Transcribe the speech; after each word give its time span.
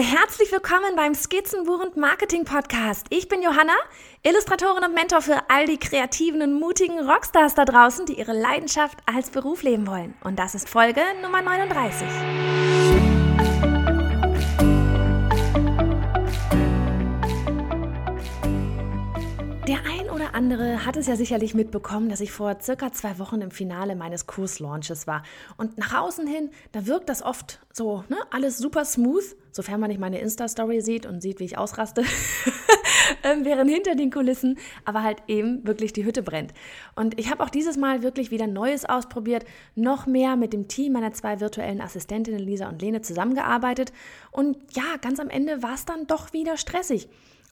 herzlich 0.00 0.52
willkommen 0.52 0.96
beim 0.96 1.14
Skizzenbuch 1.14 1.80
und 1.80 1.96
Marketing 1.96 2.44
Podcast. 2.44 3.06
Ich 3.10 3.28
bin 3.28 3.42
Johanna, 3.42 3.72
Illustratorin 4.22 4.84
und 4.84 4.94
Mentor 4.94 5.22
für 5.22 5.42
all 5.48 5.66
die 5.66 5.78
kreativen 5.78 6.42
und 6.42 6.60
mutigen 6.60 7.08
Rockstars 7.08 7.54
da 7.54 7.64
draußen, 7.64 8.06
die 8.06 8.18
ihre 8.18 8.32
Leidenschaft 8.32 8.98
als 9.06 9.30
Beruf 9.30 9.62
leben 9.62 9.86
wollen. 9.86 10.14
Und 10.22 10.38
das 10.38 10.54
ist 10.54 10.68
Folge 10.68 11.02
Nummer 11.22 11.42
39. 11.42 13.07
oder 20.28 20.34
andere 20.36 20.84
hat 20.84 20.96
es 20.96 21.06
ja 21.06 21.16
sicherlich 21.16 21.54
mitbekommen, 21.54 22.08
dass 22.08 22.20
ich 22.20 22.32
vor 22.32 22.58
circa 22.60 22.92
zwei 22.92 23.18
Wochen 23.18 23.40
im 23.40 23.50
Finale 23.50 23.96
meines 23.96 24.26
Kurslaunches 24.26 25.06
war. 25.06 25.22
Und 25.56 25.78
nach 25.78 25.94
außen 25.94 26.26
hin, 26.26 26.50
da 26.72 26.86
wirkt 26.86 27.08
das 27.08 27.22
oft 27.22 27.60
so, 27.72 28.04
ne, 28.08 28.16
alles 28.30 28.58
super 28.58 28.84
smooth, 28.84 29.24
sofern 29.52 29.80
man 29.80 29.88
nicht 29.88 30.00
meine 30.00 30.18
Insta-Story 30.18 30.80
sieht 30.80 31.06
und 31.06 31.22
sieht, 31.22 31.40
wie 31.40 31.44
ich 31.44 31.56
ausraste, 31.56 32.02
ähm, 33.22 33.44
während 33.44 33.70
hinter 33.70 33.94
den 33.94 34.10
Kulissen 34.10 34.58
aber 34.84 35.02
halt 35.02 35.22
eben 35.28 35.66
wirklich 35.66 35.92
die 35.92 36.04
Hütte 36.04 36.22
brennt. 36.22 36.52
Und 36.94 37.18
ich 37.18 37.30
habe 37.30 37.42
auch 37.42 37.50
dieses 37.50 37.76
Mal 37.76 38.02
wirklich 38.02 38.30
wieder 38.30 38.46
Neues 38.46 38.84
ausprobiert, 38.84 39.44
noch 39.74 40.06
mehr 40.06 40.36
mit 40.36 40.52
dem 40.52 40.68
Team 40.68 40.92
meiner 40.92 41.12
zwei 41.12 41.40
virtuellen 41.40 41.80
Assistentinnen 41.80 42.40
Lisa 42.40 42.68
und 42.68 42.82
Lene 42.82 43.00
zusammengearbeitet. 43.00 43.92
Und 44.30 44.58
ja, 44.74 44.96
ganz 45.00 45.20
am 45.20 45.30
Ende 45.30 45.62
war 45.62 45.74
es 45.74 45.86
dann 45.86 46.06
doch 46.06 46.32
wieder 46.32 46.56
stressig. 46.56 47.08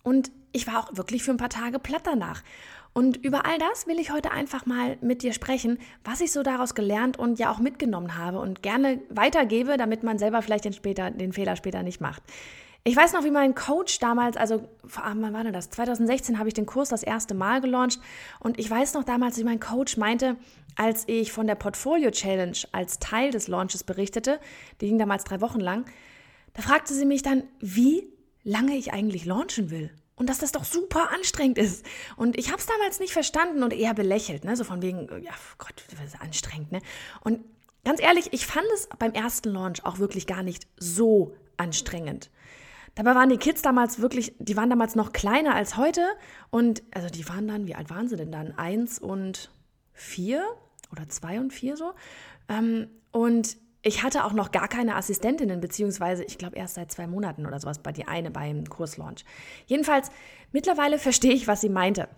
Und 0.07 0.31
ich 0.53 0.69
war 0.69 0.79
auch 0.79 0.97
wirklich 0.97 1.25
für 1.25 1.33
ein 1.33 1.37
paar 1.37 1.49
Tage 1.49 1.81
platt 1.81 2.03
danach. 2.05 2.45
Und 2.93 3.17
über 3.17 3.45
all 3.45 3.59
das 3.59 3.89
will 3.89 3.99
ich 3.99 4.13
heute 4.13 4.31
einfach 4.31 4.65
mal 4.65 4.99
mit 5.01 5.25
dir 5.25 5.33
sprechen, 5.33 5.81
was 6.05 6.21
ich 6.21 6.31
so 6.31 6.45
daraus 6.45 6.77
gelernt 6.77 7.19
und 7.19 7.41
ja 7.41 7.51
auch 7.51 7.59
mitgenommen 7.59 8.17
habe 8.17 8.39
und 8.39 8.63
gerne 8.63 9.01
weitergebe, 9.11 9.77
damit 9.77 10.05
man 10.05 10.17
selber 10.17 10.43
vielleicht 10.43 10.65
den, 10.65 10.73
später, 10.73 11.11
den 11.11 11.33
Fehler 11.33 11.57
später 11.57 11.83
nicht 11.83 12.01
macht. 12.01 12.23
Ich 12.85 12.95
weiß 12.95 13.15
noch, 13.15 13.25
wie 13.25 13.33
mein 13.33 13.57
Coach 13.57 13.99
damals, 13.99 14.37
also 14.37 14.69
wann 14.85 15.33
war 15.33 15.43
denn 15.43 15.53
das? 15.53 15.71
2016 15.71 16.39
habe 16.39 16.47
ich 16.47 16.55
den 16.55 16.67
Kurs 16.67 16.91
das 16.91 17.03
erste 17.03 17.35
Mal 17.35 17.61
gelauncht 17.61 17.99
und 18.39 18.61
ich 18.61 18.71
weiß 18.71 18.95
noch 18.95 19.03
damals, 19.03 19.39
wie 19.39 19.45
mein 19.45 19.59
Coach 19.59 19.97
meinte, 19.97 20.37
als 20.77 21.03
ich 21.09 21.33
von 21.33 21.49
der 21.49 21.57
Portfolio 21.57 22.13
Challenge 22.13 22.57
als 22.71 23.01
Teil 23.01 23.33
des 23.33 23.49
Launches 23.49 23.83
berichtete, 23.83 24.39
die 24.81 24.87
ging 24.87 24.99
damals 24.99 25.25
drei 25.25 25.41
Wochen 25.41 25.59
lang, 25.59 25.85
da 26.55 26.63
fragte 26.63 26.95
sie 26.95 27.07
mich 27.07 27.23
dann, 27.23 27.43
wie 27.59 28.07
lange 28.47 28.77
ich 28.77 28.93
eigentlich 28.93 29.25
launchen 29.27 29.71
will. 29.71 29.91
Und 30.15 30.31
dass 30.31 30.39
das 30.39 30.53
doch 30.53 30.65
super 30.65 31.11
anstrengend 31.13 31.59
ist. 31.59 31.85
Und 32.17 32.39
ich 32.39 32.51
habe 32.51 32.59
es 32.59 32.67
damals 32.67 33.01
nicht 33.01 33.13
verstanden 33.13 33.63
und 33.63 33.75
eher 33.75 33.93
belächelt, 33.93 34.45
ne? 34.45 34.57
So 34.57 34.65
von 34.65 34.81
wegen, 34.81 35.09
ja, 35.23 35.33
Gott, 35.59 35.85
das 35.91 36.15
ist 36.15 36.21
anstrengend, 36.23 36.73
ne? 36.73 36.81
Und 37.21 37.41
ganz 37.85 38.01
ehrlich, 38.01 38.33
ich 38.33 38.47
fand 38.47 38.67
es 38.73 38.89
beim 38.99 39.13
ersten 39.13 39.51
Launch 39.51 39.85
auch 39.85 39.99
wirklich 39.99 40.27
gar 40.27 40.43
nicht 40.43 40.67
so 40.79 41.35
anstrengend. 41.59 42.31
Dabei 42.95 43.15
waren 43.15 43.29
die 43.29 43.37
Kids 43.37 43.61
damals 43.61 44.01
wirklich, 44.01 44.35
die 44.39 44.57
waren 44.57 44.71
damals 44.71 44.95
noch 44.95 45.13
kleiner 45.13 45.55
als 45.55 45.77
heute. 45.77 46.07
Und 46.49 46.83
also 46.93 47.11
die 47.11 47.29
waren 47.29 47.47
dann, 47.47 47.67
wie 47.67 47.75
alt 47.75 47.91
waren 47.91 48.09
sie 48.09 48.17
denn 48.17 48.33
dann? 48.33 48.57
Eins 48.57 48.99
und 48.99 49.51
vier 49.93 50.43
oder 50.91 51.07
zwei 51.11 51.41
und 51.41 51.53
vier 51.53 51.77
so. 51.77 51.93
Ähm, 52.49 52.89
und 53.13 53.59
ich 53.87 54.03
hatte 54.03 54.25
auch 54.25 54.33
noch 54.33 54.51
gar 54.51 54.67
keine 54.67 54.97
Assistentinnen, 54.97 55.61
beziehungsweise 55.61 56.25
ich 56.25 56.39
glaube 56.39 56.57
erst 56.57 56.75
seit 56.75 56.91
zwei 56.91 57.07
Monaten 57.07 57.47
oder 57.47 57.61
sowas 57.61 57.79
bei 57.79 57.93
die 57.93 58.09
eine 58.09 58.33
beim 58.33 58.65
Kurslaunch. 58.69 59.25
Jedenfalls, 59.67 60.11
mittlerweile 60.51 60.99
verstehe 60.99 61.33
ich, 61.33 61.47
was 61.47 61.61
sie 61.61 61.69
meinte. 61.69 62.09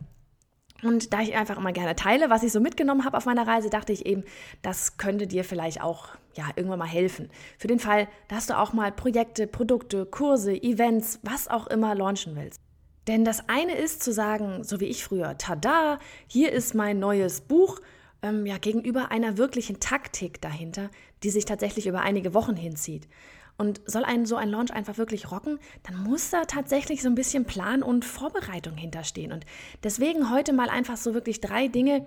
Und 0.83 1.13
da 1.13 1.21
ich 1.21 1.35
einfach 1.35 1.59
immer 1.59 1.73
gerne 1.73 1.97
teile, 1.97 2.31
was 2.31 2.43
ich 2.43 2.53
so 2.53 2.61
mitgenommen 2.61 3.05
habe 3.05 3.17
auf 3.17 3.27
meiner 3.27 3.47
Reise, 3.47 3.69
dachte 3.69 3.93
ich 3.93 4.07
eben, 4.07 4.25
das 4.63 4.97
könnte 4.97 5.27
dir 5.27 5.45
vielleicht 5.45 5.83
auch 5.83 6.11
ja, 6.35 6.45
irgendwann 6.57 6.79
mal 6.79 6.89
helfen. 6.89 7.29
Für 7.59 7.67
den 7.67 7.81
Fall, 7.81 8.09
dass 8.29 8.47
du 8.47 8.57
auch 8.57 8.73
mal 8.73 8.93
Projekte, 8.93 9.47
Produkte, 9.47 10.07
Kurse, 10.07 10.55
Events, 10.55 11.19
was 11.23 11.49
auch 11.49 11.67
immer 11.67 11.95
launchen 11.95 12.37
willst. 12.37 12.63
Denn 13.09 13.25
das 13.25 13.49
eine 13.49 13.75
ist 13.75 14.03
zu 14.03 14.13
sagen, 14.13 14.65
so 14.65 14.81
wie 14.81 14.87
ich 14.87 15.03
früher, 15.05 15.37
tada, 15.37 15.99
hier 16.29 16.53
ist 16.53 16.75
mein 16.75 16.99
neues 16.99 17.41
Buch, 17.41 17.81
ähm, 18.23 18.47
ja, 18.47 18.59
gegenüber 18.59 19.11
einer 19.11 19.39
wirklichen 19.39 19.81
Taktik 19.81 20.41
dahinter, 20.41 20.91
die 21.23 21.31
sich 21.31 21.45
tatsächlich 21.45 21.87
über 21.87 22.01
einige 22.01 22.35
Wochen 22.35 22.57
hinzieht. 22.57 23.09
Und 23.57 23.81
soll 23.87 24.05
ein 24.05 24.25
so 24.25 24.37
ein 24.37 24.51
Launch 24.51 24.73
einfach 24.73 24.99
wirklich 24.99 25.33
rocken, 25.33 25.59
dann 25.83 26.05
muss 26.05 26.31
da 26.31 26.45
tatsächlich 26.45 27.03
so 27.03 27.09
ein 27.09 27.17
bisschen 27.17 27.45
Plan 27.45 27.83
und 27.83 28.05
Vorbereitung 28.05 28.77
hinterstehen. 28.77 29.33
Und 29.33 29.45
deswegen 29.83 30.31
heute 30.31 30.53
mal 30.53 30.69
einfach 30.69 30.97
so 30.97 31.13
wirklich 31.13 31.41
drei 31.41 31.67
Dinge, 31.67 32.07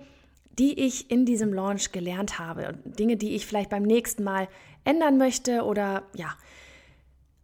die 0.58 0.80
ich 0.80 1.10
in 1.10 1.26
diesem 1.26 1.52
Launch 1.52 1.92
gelernt 1.92 2.38
habe. 2.38 2.78
Dinge, 2.84 3.16
die 3.16 3.34
ich 3.34 3.46
vielleicht 3.46 3.68
beim 3.68 3.82
nächsten 3.82 4.24
Mal 4.24 4.48
ändern 4.84 5.18
möchte 5.18 5.64
oder 5.64 6.04
ja. 6.14 6.34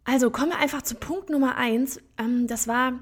Also 0.05 0.31
kommen 0.31 0.51
wir 0.51 0.57
einfach 0.57 0.81
zu 0.81 0.95
Punkt 0.95 1.29
Nummer 1.29 1.57
eins. 1.57 2.01
Ähm, 2.17 2.47
das 2.47 2.67
war 2.67 2.93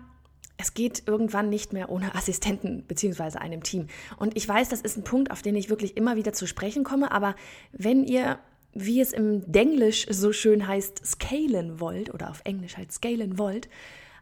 es 0.58 0.74
geht 0.74 1.04
irgendwann 1.06 1.50
nicht 1.50 1.72
mehr 1.72 1.90
ohne 1.90 2.16
Assistenten 2.16 2.84
beziehungsweise 2.88 3.40
einem 3.40 3.64
Team. 3.64 3.88
Und 4.18 4.36
ich 4.36 4.48
weiß, 4.48 4.70
das 4.70 4.82
ist 4.82 4.98
ein 4.98 5.04
Punkt, 5.04 5.32
auf 5.32 5.42
den 5.42 5.56
ich 5.56 5.70
wirklich 5.70 5.96
immer 5.96 6.16
wieder 6.16 6.34
zu 6.34 6.48
sprechen 6.48 6.84
komme, 6.84 7.12
aber 7.12 7.36
wenn 7.72 8.04
ihr, 8.04 8.40
wie 8.80 9.02
es 9.02 9.14
im 9.14 9.50
Denglisch 9.52 10.06
so 10.10 10.32
schön 10.32 10.68
heißt, 10.68 11.06
scalen 11.06 11.80
wollt 11.80 12.14
oder 12.14 12.30
auf 12.30 12.42
Englisch 12.44 12.78
halt 12.78 12.92
scalen 12.92 13.38
wollt, 13.38 13.70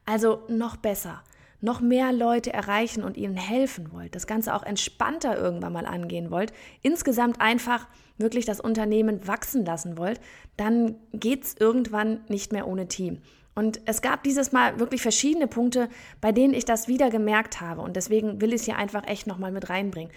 also 0.06 0.44
noch 0.48 0.78
besser, 0.78 1.24
noch 1.62 1.82
mehr 1.82 2.14
Leute 2.14 2.54
erreichen 2.54 3.04
und 3.04 3.18
ihnen 3.18 3.38
helfen 3.38 3.92
wollt, 3.92 4.16
das 4.16 4.28
Ganze 4.28 4.56
auch 4.56 4.64
entspannter 4.64 5.38
irgendwann 5.38 5.74
mal 5.74 5.86
angehen 5.86 6.32
wollt, 6.32 6.54
insgesamt 6.82 7.42
einfach 7.42 7.88
wirklich 8.18 8.46
das 8.46 8.62
Unternehmen 8.62 9.28
wachsen 9.28 9.66
lassen 9.66 9.98
wollt, 9.98 10.22
dann 10.58 10.96
geht 11.12 11.44
es 11.44 11.56
irgendwann 11.60 12.22
nicht 12.30 12.54
mehr 12.54 12.68
ohne 12.68 12.88
Team. 12.88 13.20
Und 13.56 13.80
es 13.86 14.02
gab 14.02 14.24
dieses 14.24 14.52
Mal 14.52 14.80
wirklich 14.80 15.02
verschiedene 15.02 15.48
Punkte, 15.48 15.90
bei 16.20 16.34
denen 16.34 16.54
ich 16.54 16.66
das 16.66 16.90
wieder 16.90 17.10
gemerkt 17.10 17.62
habe. 17.62 17.82
Und 17.82 17.96
deswegen 17.96 18.42
will 18.42 18.50
ich 18.50 18.62
es 18.62 18.66
hier 18.66 18.78
einfach 18.78 19.08
echt 19.08 19.28
nochmal 19.28 19.52
mit 19.52 19.70
reinbringen. 19.70 20.12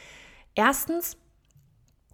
Erstens, 0.56 1.16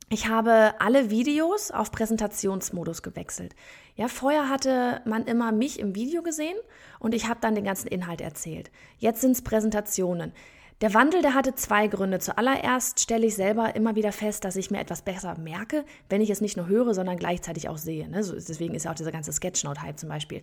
ich 0.09 0.28
habe 0.28 0.75
alle 0.78 1.10
Videos 1.10 1.70
auf 1.70 1.91
Präsentationsmodus 1.91 3.03
gewechselt. 3.03 3.54
Ja, 3.97 4.09
vorher 4.09 4.48
hatte 4.48 5.00
man 5.04 5.25
immer 5.25 5.53
mich 5.53 5.78
im 5.78 5.94
Video 5.94 6.22
gesehen 6.22 6.56
und 6.98 7.15
ich 7.15 7.28
habe 7.28 7.41
dann 7.41 7.54
den 7.54 7.65
ganzen 7.65 7.88
Inhalt 7.88 8.20
erzählt. 8.20 8.70
Jetzt 8.98 9.20
sind 9.20 9.32
es 9.32 9.42
Präsentationen. 9.42 10.32
Der 10.81 10.92
Wandel, 10.92 11.22
der 11.22 11.34
hatte 11.34 11.54
zwei 11.54 11.87
Gründe. 11.87 12.19
Zuallererst 12.19 13.00
stelle 13.00 13.26
ich 13.26 13.37
selber 13.37 13.76
immer 13.76 13.94
wieder 13.94 14.12
fest, 14.12 14.44
dass 14.44 14.56
ich 14.56 14.70
mir 14.70 14.81
etwas 14.81 15.03
besser 15.03 15.38
merke, 15.38 15.84
wenn 16.09 16.21
ich 16.21 16.31
es 16.31 16.41
nicht 16.41 16.56
nur 16.56 16.66
höre, 16.66 16.92
sondern 16.94 17.16
gleichzeitig 17.16 17.69
auch 17.69 17.78
sehe. 17.78 18.09
Ne? 18.09 18.19
deswegen 18.19 18.75
ist 18.75 18.84
ja 18.84 18.91
auch 18.91 18.97
dieser 18.97 19.12
ganze 19.12 19.32
Sketchnote-Hype 19.32 19.98
zum 19.98 20.09
Beispiel. 20.09 20.42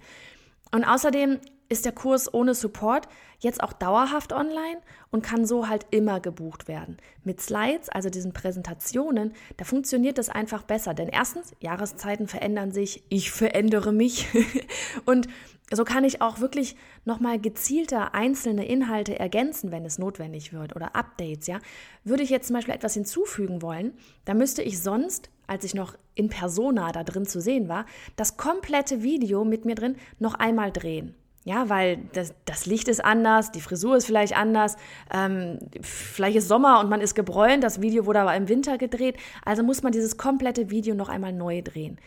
Und 0.71 0.85
außerdem 0.85 1.39
ist 1.71 1.85
der 1.85 1.93
Kurs 1.93 2.33
ohne 2.33 2.53
Support 2.53 3.07
jetzt 3.39 3.63
auch 3.63 3.73
dauerhaft 3.73 4.33
online 4.33 4.81
und 5.09 5.23
kann 5.23 5.45
so 5.45 5.67
halt 5.67 5.87
immer 5.89 6.19
gebucht 6.19 6.67
werden. 6.67 6.97
Mit 7.23 7.41
Slides, 7.41 7.89
also 7.89 8.09
diesen 8.09 8.33
Präsentationen, 8.33 9.33
da 9.57 9.65
funktioniert 9.65 10.17
das 10.17 10.29
einfach 10.29 10.63
besser. 10.63 10.93
Denn 10.93 11.07
erstens, 11.07 11.53
Jahreszeiten 11.59 12.27
verändern 12.27 12.71
sich, 12.71 13.03
ich 13.09 13.31
verändere 13.31 13.93
mich. 13.93 14.27
und 15.05 15.27
so 15.71 15.85
kann 15.85 16.03
ich 16.03 16.21
auch 16.21 16.39
wirklich 16.41 16.75
nochmal 17.05 17.39
gezielter 17.39 18.13
einzelne 18.13 18.67
Inhalte 18.67 19.17
ergänzen, 19.17 19.71
wenn 19.71 19.85
es 19.85 19.97
notwendig 19.97 20.51
wird 20.51 20.75
oder 20.75 20.95
Updates, 20.95 21.47
ja. 21.47 21.59
Würde 22.03 22.23
ich 22.23 22.29
jetzt 22.29 22.47
zum 22.47 22.57
Beispiel 22.57 22.75
etwas 22.75 22.93
hinzufügen 22.93 23.61
wollen, 23.61 23.93
dann 24.25 24.37
müsste 24.37 24.61
ich 24.61 24.81
sonst 24.81 25.29
als 25.47 25.65
ich 25.65 25.73
noch 25.73 25.97
in 26.15 26.29
Persona 26.29 26.93
da 26.93 27.03
drin 27.03 27.25
zu 27.25 27.41
sehen 27.41 27.67
war, 27.67 27.85
das 28.15 28.37
komplette 28.37 29.03
Video 29.03 29.43
mit 29.43 29.65
mir 29.65 29.75
drin 29.75 29.97
noch 30.17 30.35
einmal 30.35 30.71
drehen. 30.71 31.13
Ja, 31.43 31.69
weil 31.69 31.97
das, 32.13 32.35
das 32.45 32.67
Licht 32.67 32.87
ist 32.87 33.03
anders, 33.03 33.51
die 33.51 33.61
Frisur 33.61 33.97
ist 33.97 34.05
vielleicht 34.05 34.37
anders, 34.37 34.77
ähm, 35.11 35.57
vielleicht 35.81 36.37
ist 36.37 36.47
Sommer 36.47 36.79
und 36.79 36.89
man 36.89 37.01
ist 37.01 37.15
gebräunt, 37.15 37.63
das 37.63 37.81
Video 37.81 38.05
wurde 38.05 38.19
aber 38.19 38.35
im 38.35 38.47
Winter 38.47 38.77
gedreht, 38.77 39.17
also 39.43 39.63
muss 39.63 39.81
man 39.81 39.91
dieses 39.91 40.17
komplette 40.17 40.69
Video 40.69 40.93
noch 40.93 41.09
einmal 41.09 41.33
neu 41.33 41.63
drehen. 41.63 41.99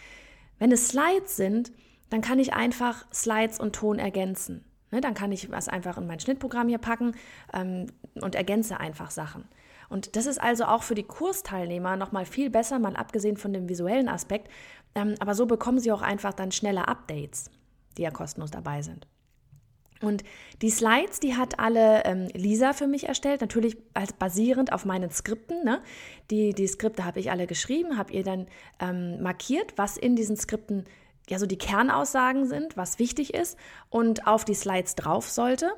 Wenn 0.61 0.71
es 0.71 0.89
Slides 0.89 1.37
sind, 1.37 1.72
dann 2.11 2.21
kann 2.21 2.39
ich 2.39 2.53
einfach 2.53 3.06
Slides 3.12 3.59
und 3.59 3.75
Ton 3.75 3.98
ergänzen. 3.98 4.65
Ne, 4.92 5.01
dann 5.01 5.15
kann 5.15 5.33
ich 5.33 5.51
was 5.51 5.69
einfach 5.69 5.98
in 5.98 6.07
mein 6.07 6.21
Schnittprogramm 6.21 6.69
hier 6.69 6.78
packen 6.78 7.16
ähm, 7.53 7.86
und 8.21 8.36
ergänze 8.36 8.78
einfach 8.78 9.10
Sachen. 9.10 9.48
Und 9.89 10.15
das 10.15 10.27
ist 10.27 10.41
also 10.41 10.66
auch 10.66 10.84
für 10.84 10.95
die 10.95 11.03
Kursteilnehmer 11.03 11.97
nochmal 11.97 12.25
viel 12.25 12.51
besser, 12.51 12.78
mal 12.78 12.95
abgesehen 12.95 13.36
von 13.36 13.53
dem 13.53 13.69
visuellen 13.69 14.09
Aspekt. 14.09 14.48
Ähm, 14.95 15.16
aber 15.19 15.34
so 15.34 15.47
bekommen 15.47 15.81
sie 15.81 15.91
auch 15.91 16.03
einfach 16.03 16.33
dann 16.33 16.53
schneller 16.53 16.89
Updates, 16.89 17.51
die 17.98 18.03
ja 18.03 18.13
kostenlos 18.13 18.53
dabei 18.53 18.83
sind. 18.83 19.09
Und 20.04 20.22
die 20.62 20.71
Slides, 20.71 21.21
die 21.21 21.36
hat 21.36 21.59
alle 21.59 22.04
ähm, 22.04 22.28
Lisa 22.34 22.72
für 22.72 22.86
mich 22.86 23.09
erstellt, 23.09 23.41
natürlich 23.41 23.77
als 23.95 24.12
basierend 24.12 24.72
auf 24.72 24.84
meinen 24.84 25.10
Skripten. 25.10 25.65
Ne? 25.65 25.83
Die, 26.30 26.53
die 26.53 26.66
Skripte 26.66 27.04
habe 27.04 27.21
ich 27.21 27.30
alle 27.30 27.47
geschrieben, 27.47 27.97
habe 27.97 28.12
ihr 28.12 28.22
dann 28.22 28.47
ähm, 28.80 29.22
markiert, 29.22 29.74
was 29.77 29.97
in 29.97 30.16
diesen 30.16 30.36
Skripten 30.36 30.84
ja 31.28 31.39
so 31.39 31.47
die 31.47 31.59
Kernaussagen 31.59 32.47
sind, 32.47 32.77
was 32.77 32.98
wichtig 32.98 33.34
ist 33.34 33.59
und 33.89 34.27
auf 34.27 34.45
die 34.45 34.54
Slides 34.54 34.95
drauf 34.95 35.30
sollte 35.30 35.72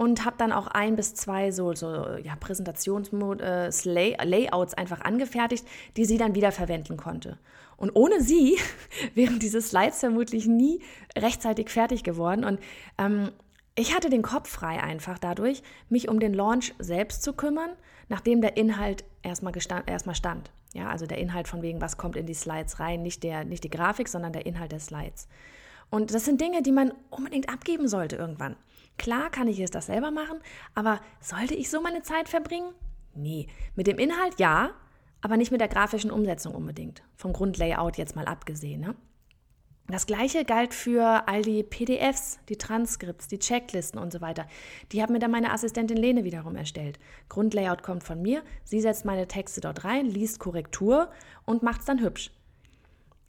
und 0.00 0.24
habe 0.24 0.36
dann 0.38 0.50
auch 0.50 0.66
ein 0.66 0.96
bis 0.96 1.14
zwei 1.14 1.52
so, 1.52 1.74
so 1.74 2.16
ja, 2.22 2.34
Präsentationslayouts 2.36 4.72
äh, 4.72 4.76
einfach 4.76 5.02
angefertigt, 5.02 5.66
die 5.96 6.06
sie 6.06 6.16
dann 6.16 6.34
wieder 6.34 6.52
verwenden 6.52 6.96
konnte. 6.96 7.36
Und 7.76 7.90
ohne 7.94 8.22
sie 8.22 8.56
wären 9.14 9.38
diese 9.38 9.60
Slides 9.60 10.00
vermutlich 10.00 10.46
nie 10.46 10.80
rechtzeitig 11.16 11.68
fertig 11.68 12.02
geworden. 12.02 12.44
Und 12.44 12.60
ähm, 12.96 13.30
ich 13.74 13.94
hatte 13.94 14.10
den 14.10 14.22
Kopf 14.22 14.48
frei 14.48 14.82
einfach 14.82 15.18
dadurch, 15.18 15.62
mich 15.88 16.08
um 16.08 16.20
den 16.20 16.34
Launch 16.34 16.74
selbst 16.78 17.22
zu 17.22 17.32
kümmern, 17.32 17.70
nachdem 18.08 18.40
der 18.40 18.56
Inhalt 18.56 19.04
erstmal, 19.22 19.52
gestand, 19.52 19.88
erstmal 19.88 20.14
stand. 20.14 20.50
Ja, 20.72 20.88
also 20.88 21.06
der 21.06 21.18
Inhalt 21.18 21.48
von 21.48 21.62
wegen, 21.62 21.80
was 21.80 21.96
kommt 21.96 22.16
in 22.16 22.26
die 22.26 22.34
Slides 22.34 22.78
rein, 22.78 23.02
nicht, 23.02 23.22
der, 23.22 23.44
nicht 23.44 23.64
die 23.64 23.70
Grafik, 23.70 24.08
sondern 24.08 24.32
der 24.32 24.46
Inhalt 24.46 24.72
der 24.72 24.80
Slides. 24.80 25.28
Und 25.90 26.14
das 26.14 26.24
sind 26.24 26.40
Dinge, 26.40 26.62
die 26.62 26.72
man 26.72 26.92
unbedingt 27.10 27.48
abgeben 27.48 27.88
sollte 27.88 28.16
irgendwann. 28.16 28.56
Klar 28.96 29.30
kann 29.30 29.48
ich 29.48 29.58
es 29.58 29.70
das 29.70 29.86
selber 29.86 30.10
machen, 30.10 30.38
aber 30.74 31.00
sollte 31.20 31.54
ich 31.54 31.70
so 31.70 31.80
meine 31.80 32.02
Zeit 32.02 32.28
verbringen? 32.28 32.72
Nee. 33.14 33.48
Mit 33.74 33.86
dem 33.86 33.98
Inhalt 33.98 34.38
ja, 34.38 34.70
aber 35.20 35.36
nicht 35.36 35.50
mit 35.50 35.60
der 35.60 35.68
grafischen 35.68 36.10
Umsetzung 36.10 36.54
unbedingt. 36.54 37.02
Vom 37.16 37.32
Grundlayout 37.32 37.96
jetzt 37.96 38.14
mal 38.14 38.26
abgesehen. 38.26 38.80
Ne? 38.80 38.94
Das 39.90 40.06
gleiche 40.06 40.44
galt 40.44 40.74
für 40.74 41.26
all 41.26 41.42
die 41.42 41.62
PDFs, 41.62 42.38
die 42.48 42.56
Transkripts, 42.56 43.28
die 43.28 43.38
Checklisten 43.38 43.98
und 43.98 44.12
so 44.12 44.20
weiter. 44.20 44.46
Die 44.92 45.02
hat 45.02 45.10
mir 45.10 45.18
dann 45.18 45.30
meine 45.30 45.52
Assistentin 45.52 45.96
Lene 45.96 46.24
wiederum 46.24 46.54
erstellt. 46.54 46.98
Grundlayout 47.28 47.82
kommt 47.82 48.04
von 48.04 48.22
mir, 48.22 48.42
sie 48.64 48.80
setzt 48.80 49.04
meine 49.04 49.26
Texte 49.26 49.60
dort 49.60 49.84
rein, 49.84 50.06
liest 50.06 50.38
Korrektur 50.38 51.10
und 51.44 51.62
macht 51.62 51.80
es 51.80 51.86
dann 51.86 52.00
hübsch. 52.00 52.30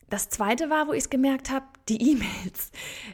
Das 0.09 0.29
zweite 0.29 0.69
war, 0.69 0.87
wo 0.87 0.93
ich 0.93 1.05
es 1.05 1.09
gemerkt 1.09 1.51
habe, 1.51 1.65
die 1.87 2.11
E-Mails. 2.11 2.71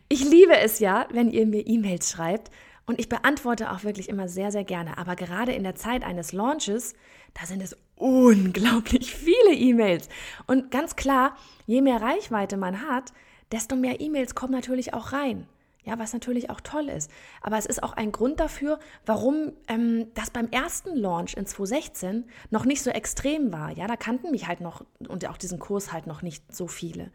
Ich 0.10 0.24
liebe 0.24 0.58
es 0.58 0.80
ja, 0.80 1.08
wenn 1.12 1.30
ihr 1.30 1.46
mir 1.46 1.66
E-Mails 1.68 2.10
schreibt 2.10 2.50
und 2.88 3.00
ich 3.00 3.08
beantworte 3.08 3.72
auch 3.72 3.84
wirklich 3.84 4.10
immer 4.10 4.28
sehr, 4.28 4.52
sehr 4.52 4.64
gerne. 4.64 4.98
Aber 4.98 5.16
gerade 5.16 5.52
in 5.52 5.64
der 5.64 5.76
Zeit 5.76 6.04
eines 6.04 6.34
Launches, 6.34 6.96
da 7.34 7.46
sind 7.46 7.62
es 7.62 7.78
unglaublich 7.96 9.14
viele 9.16 9.54
E-Mails. 9.54 10.10
Und 10.48 10.72
ganz 10.72 10.96
klar, 10.96 11.38
je 11.66 11.82
mehr 11.82 12.02
Reichweite 12.02 12.58
man 12.58 12.82
hat, 12.82 13.14
desto 13.52 13.76
mehr 13.76 14.00
E-Mails 14.00 14.36
kommen 14.36 14.54
natürlich 14.54 14.94
auch 14.94 15.14
rein. 15.14 15.48
Ja, 15.84 15.98
was 15.98 16.12
natürlich 16.12 16.50
auch 16.50 16.60
toll 16.60 16.90
ist. 16.90 17.10
Aber 17.42 17.58
es 17.58 17.66
ist 17.66 17.82
auch 17.82 17.94
ein 17.94 18.12
Grund 18.12 18.42
dafür, 18.42 18.78
warum 19.06 19.54
ähm, 19.70 20.08
das 20.16 20.32
beim 20.32 20.50
ersten 20.50 20.98
Launch 20.98 21.36
in 21.36 21.46
2016 21.46 22.26
noch 22.50 22.66
nicht 22.66 22.84
so 22.84 22.90
extrem 22.90 23.54
war. 23.54 23.72
Ja, 23.72 23.88
da 23.88 23.96
kannten 23.96 24.32
mich 24.32 24.48
halt 24.48 24.60
noch 24.60 24.84
und 25.08 25.26
auch 25.30 25.38
diesen 25.38 25.60
Kurs 25.60 25.94
halt 25.94 26.06
noch 26.06 26.22
nicht 26.22 26.44
so 26.54 26.68
viele. 26.68 27.10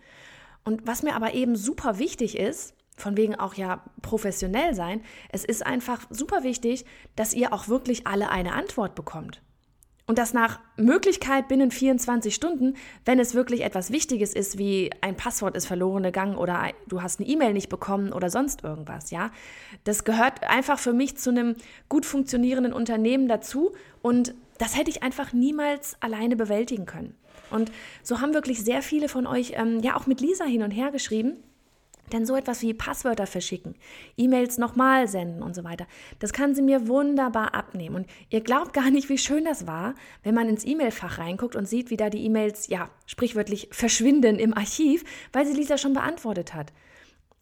Und 0.64 0.86
was 0.86 1.02
mir 1.02 1.14
aber 1.14 1.34
eben 1.34 1.54
super 1.54 1.98
wichtig 1.98 2.38
ist, 2.38 2.74
von 2.96 3.16
wegen 3.18 3.34
auch 3.34 3.54
ja 3.54 3.82
professionell 4.00 4.74
sein, 4.74 5.02
es 5.30 5.44
ist 5.44 5.66
einfach 5.66 6.06
super 6.08 6.42
wichtig, 6.42 6.86
dass 7.14 7.34
ihr 7.34 7.52
auch 7.52 7.68
wirklich 7.68 8.06
alle 8.06 8.30
eine 8.30 8.54
Antwort 8.54 8.94
bekommt. 8.94 9.42
Und 10.06 10.18
das 10.18 10.34
nach 10.34 10.58
Möglichkeit 10.76 11.48
binnen 11.48 11.70
24 11.70 12.34
Stunden, 12.34 12.74
wenn 13.04 13.20
es 13.20 13.34
wirklich 13.34 13.62
etwas 13.62 13.92
Wichtiges 13.92 14.34
ist, 14.34 14.58
wie 14.58 14.90
ein 15.00 15.16
Passwort 15.16 15.56
ist 15.56 15.66
verloren 15.66 16.02
gegangen 16.02 16.36
oder 16.36 16.70
du 16.88 17.02
hast 17.02 17.20
eine 17.20 17.28
E-Mail 17.28 17.52
nicht 17.52 17.68
bekommen 17.68 18.12
oder 18.12 18.28
sonst 18.28 18.64
irgendwas, 18.64 19.10
ja. 19.10 19.30
Das 19.84 20.04
gehört 20.04 20.42
einfach 20.42 20.78
für 20.78 20.92
mich 20.92 21.16
zu 21.16 21.30
einem 21.30 21.54
gut 21.88 22.04
funktionierenden 22.04 22.72
Unternehmen 22.72 23.28
dazu 23.28 23.72
und 24.02 24.34
das 24.58 24.76
hätte 24.76 24.90
ich 24.90 25.02
einfach 25.02 25.32
niemals 25.32 25.96
alleine 26.00 26.36
bewältigen 26.36 26.84
können. 26.84 27.14
Und 27.50 27.70
so 28.02 28.20
haben 28.20 28.34
wirklich 28.34 28.64
sehr 28.64 28.82
viele 28.82 29.08
von 29.08 29.26
euch 29.26 29.52
ähm, 29.56 29.80
ja 29.80 29.96
auch 29.96 30.06
mit 30.06 30.20
Lisa 30.20 30.44
hin 30.44 30.62
und 30.62 30.72
her 30.72 30.90
geschrieben 30.90 31.36
denn 32.12 32.26
so 32.26 32.36
etwas 32.36 32.62
wie 32.62 32.74
Passwörter 32.74 33.26
verschicken, 33.26 33.74
E-Mails 34.16 34.58
nochmal 34.58 35.08
senden 35.08 35.42
und 35.42 35.54
so 35.54 35.64
weiter, 35.64 35.86
das 36.18 36.32
kann 36.32 36.54
sie 36.54 36.62
mir 36.62 36.88
wunderbar 36.88 37.54
abnehmen. 37.54 37.96
Und 37.96 38.06
ihr 38.30 38.40
glaubt 38.40 38.72
gar 38.72 38.90
nicht, 38.90 39.08
wie 39.08 39.18
schön 39.18 39.44
das 39.44 39.66
war, 39.66 39.94
wenn 40.22 40.34
man 40.34 40.48
ins 40.48 40.66
E-Mail-Fach 40.66 41.18
reinguckt 41.18 41.56
und 41.56 41.68
sieht, 41.68 41.90
wie 41.90 41.96
da 41.96 42.10
die 42.10 42.24
E-Mails, 42.24 42.68
ja, 42.68 42.90
sprichwörtlich 43.06 43.68
verschwinden 43.70 44.38
im 44.38 44.54
Archiv, 44.54 45.04
weil 45.32 45.46
sie 45.46 45.54
Lisa 45.54 45.78
schon 45.78 45.94
beantwortet 45.94 46.54
hat. 46.54 46.72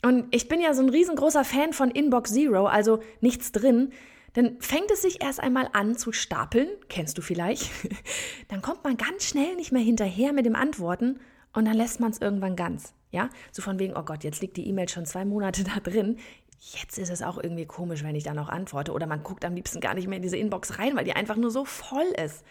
Und 0.03 0.35
ich 0.35 0.49
bin 0.49 0.61
ja 0.61 0.73
so 0.73 0.83
ein 0.83 0.89
riesengroßer 0.89 1.45
Fan 1.45 1.73
von 1.73 1.91
Inbox 1.91 2.33
Zero, 2.33 2.67
also 2.67 3.01
nichts 3.21 3.53
drin. 3.53 3.93
Dann 4.35 4.61
fängt 4.61 4.91
es 4.91 5.03
sich 5.03 5.23
erst 5.23 5.41
einmal 5.41 5.69
an 5.73 5.97
zu 5.97 6.13
stapeln, 6.13 6.69
kennst 6.89 7.19
du 7.19 7.23
vielleicht. 7.23 7.71
Dann 8.49 8.63
kommt 8.63 8.85
man 8.85 8.97
ganz 8.97 9.25
schnell 9.25 9.57
nicht 9.57 9.73
mehr 9.73 9.83
hinterher 9.83 10.33
mit 10.33 10.47
dem 10.47 10.55
Antworten 10.55 11.19
und 11.53 11.65
dann 11.65 11.77
lässt 11.77 11.99
man 11.99 12.13
es 12.13 12.21
irgendwann 12.21 12.55
ganz. 12.55 12.95
Ja, 13.11 13.29
so 13.51 13.63
von 13.63 13.79
wegen, 13.79 13.97
oh 13.97 14.03
Gott, 14.03 14.25
jetzt 14.25 14.41
liegt 14.41 14.57
die 14.57 14.69
E-Mail 14.69 14.89
schon 14.89 15.07
zwei 15.07 15.25
Monate 15.25 15.65
da 15.65 15.81
drin. 15.81 16.19
Jetzt 16.61 16.99
ist 16.99 17.11
es 17.11 17.23
auch 17.23 17.39
irgendwie 17.39 17.65
komisch, 17.65 18.05
wenn 18.05 18.15
ich 18.15 18.25
da 18.25 18.35
noch 18.35 18.49
antworte. 18.49 18.93
Oder 18.93 19.07
man 19.07 19.23
guckt 19.23 19.45
am 19.45 19.55
liebsten 19.55 19.81
gar 19.81 19.95
nicht 19.95 20.09
mehr 20.09 20.17
in 20.17 20.23
diese 20.23 20.37
Inbox 20.37 20.79
rein, 20.79 20.95
weil 20.95 21.05
die 21.05 21.15
einfach 21.15 21.37
nur 21.37 21.51
so 21.51 21.65
voll 21.65 22.13
ist. 22.23 22.45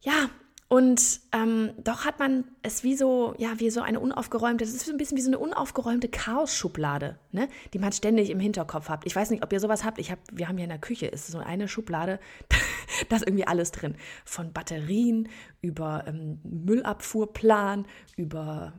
Ja, 0.00 0.30
und 0.68 1.20
ähm, 1.32 1.70
doch 1.82 2.04
hat 2.04 2.18
man 2.18 2.44
es 2.62 2.84
wie 2.84 2.94
so, 2.94 3.34
ja, 3.38 3.58
wie 3.58 3.70
so 3.70 3.80
eine 3.80 4.00
unaufgeräumte, 4.00 4.66
das 4.66 4.74
ist 4.74 4.84
so 4.84 4.92
ein 4.92 4.98
bisschen 4.98 5.16
wie 5.16 5.22
so 5.22 5.30
eine 5.30 5.38
unaufgeräumte 5.38 6.08
Chaos-Schublade, 6.08 7.18
ne? 7.32 7.48
die 7.72 7.78
man 7.78 7.90
ständig 7.92 8.28
im 8.28 8.38
Hinterkopf 8.38 8.90
hat. 8.90 9.06
Ich 9.06 9.16
weiß 9.16 9.30
nicht, 9.30 9.42
ob 9.42 9.50
ihr 9.50 9.60
sowas 9.60 9.82
habt. 9.82 9.98
Ich 9.98 10.10
hab, 10.10 10.18
wir 10.30 10.46
haben 10.46 10.58
hier 10.58 10.64
in 10.64 10.70
der 10.70 10.78
Küche, 10.78 11.06
ist 11.06 11.28
so 11.28 11.38
eine 11.38 11.68
Schublade, 11.68 12.20
da 13.08 13.16
ist 13.16 13.26
irgendwie 13.26 13.46
alles 13.46 13.72
drin. 13.72 13.94
Von 14.26 14.52
Batterien 14.52 15.30
über 15.62 16.04
ähm, 16.06 16.38
Müllabfuhrplan, 16.42 17.86
über, 18.16 18.74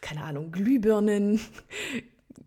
keine 0.00 0.24
Ahnung, 0.24 0.50
Glühbirnen, 0.50 1.40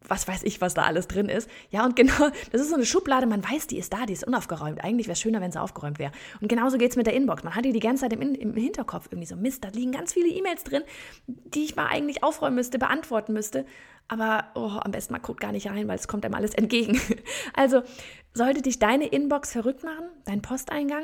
was 0.08 0.28
weiß 0.28 0.44
ich, 0.44 0.62
was 0.62 0.74
da 0.74 0.84
alles 0.84 1.08
drin 1.08 1.30
ist. 1.30 1.50
Ja, 1.70 1.86
und 1.86 1.96
genau, 1.96 2.30
das 2.52 2.62
ist 2.62 2.70
so 2.70 2.76
eine 2.76 2.86
Schublade, 2.86 3.28
man 3.28 3.44
weiß, 3.44 3.68
die 3.68 3.78
ist 3.78 3.94
da, 3.94 4.06
die 4.06 4.14
ist 4.14 4.26
unaufgeräumt. 4.26 4.84
Eigentlich 4.84 5.08
wäre 5.08 5.14
es 5.14 5.22
schöner, 5.22 5.42
wenn 5.42 5.52
sie 5.52 5.62
aufgeräumt 5.62 6.00
wäre. 6.00 6.12
Und 6.40 6.48
genauso 6.48 6.78
geht 6.78 6.92
es 6.92 6.98
mit 6.98 7.08
der 7.08 7.14
Inbox. 7.14 7.44
Man 7.44 7.56
hat 7.56 7.66
die 7.66 7.72
die 7.72 7.80
ganze 7.80 8.04
Zeit 8.04 8.14
im, 8.14 8.22
im 8.22 8.54
Hinterkopf 8.56 9.08
irgendwie 9.12 9.28
so, 9.28 9.36
Mist, 9.36 9.64
da 9.64 9.70
liegen 9.70 9.92
ganz 9.92 10.14
viele 10.14 10.30
E-Mails 10.30 10.64
drin, 10.64 10.84
die 11.28 11.64
ich 11.64 11.76
mal 11.76 11.88
eigentlich 11.88 12.24
aufräumen 12.24 12.56
müsste, 12.56 12.80
beantworten 12.80 13.34
müsste. 13.34 13.66
Aber 14.08 14.46
oh, 14.56 14.80
am 14.82 14.92
besten 14.92 15.14
man 15.14 15.22
guckt 15.22 15.40
gar 15.40 15.52
nicht 15.52 15.68
rein, 15.68 15.88
weil 15.88 15.98
es 15.98 16.08
kommt 16.08 16.26
einem 16.26 16.36
alles 16.36 16.54
entgegen. 16.54 17.00
Also 17.54 17.84
sollte 18.34 18.62
dich 18.62 18.80
deine 18.80 19.08
Inbox 19.08 19.52
verrückt 19.52 19.84
machen, 19.84 20.06
dein 20.26 20.42
Posteingang, 20.42 21.04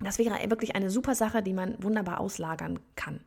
das 0.00 0.18
wäre 0.18 0.50
wirklich 0.50 0.76
eine 0.76 0.90
super 0.90 1.14
Sache, 1.14 1.42
die 1.42 1.52
man 1.52 1.82
wunderbar 1.82 2.20
auslagern 2.20 2.78
kann. 2.96 3.20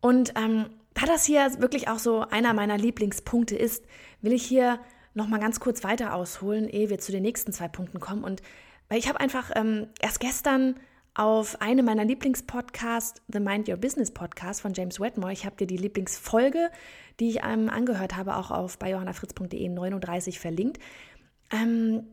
Und 0.00 0.34
ähm, 0.36 0.66
da 1.00 1.06
das 1.06 1.24
hier 1.24 1.60
wirklich 1.60 1.88
auch 1.88 1.98
so 1.98 2.20
einer 2.20 2.54
meiner 2.54 2.76
Lieblingspunkte 2.76 3.56
ist, 3.56 3.84
will 4.20 4.32
ich 4.32 4.44
hier 4.44 4.80
nochmal 5.14 5.40
ganz 5.40 5.60
kurz 5.60 5.84
weiter 5.84 6.14
ausholen, 6.14 6.68
ehe 6.68 6.90
wir 6.90 6.98
zu 6.98 7.12
den 7.12 7.22
nächsten 7.22 7.52
zwei 7.52 7.68
Punkten 7.68 8.00
kommen. 8.00 8.24
Und 8.24 8.42
weil 8.88 8.98
ich 8.98 9.08
habe 9.08 9.20
einfach 9.20 9.50
ähm, 9.54 9.88
erst 10.00 10.20
gestern 10.20 10.74
auf 11.14 11.60
eine 11.60 11.82
meiner 11.82 12.04
Lieblingspodcasts, 12.04 13.22
The 13.28 13.40
Mind 13.40 13.68
Your 13.68 13.76
Business 13.76 14.10
Podcast 14.10 14.60
von 14.60 14.72
James 14.72 14.98
Wetmore, 14.98 15.32
ich 15.32 15.44
habe 15.44 15.56
dir 15.56 15.66
die 15.66 15.76
Lieblingsfolge, 15.76 16.70
die 17.20 17.30
ich 17.30 17.40
ähm, 17.44 17.68
angehört 17.68 18.16
habe, 18.16 18.36
auch 18.36 18.50
auf 18.50 18.78
bei 18.78 18.90
johannafritz.de 18.90 19.68
39 19.68 20.38
verlinkt. 20.38 20.78
Ähm, 21.52 22.06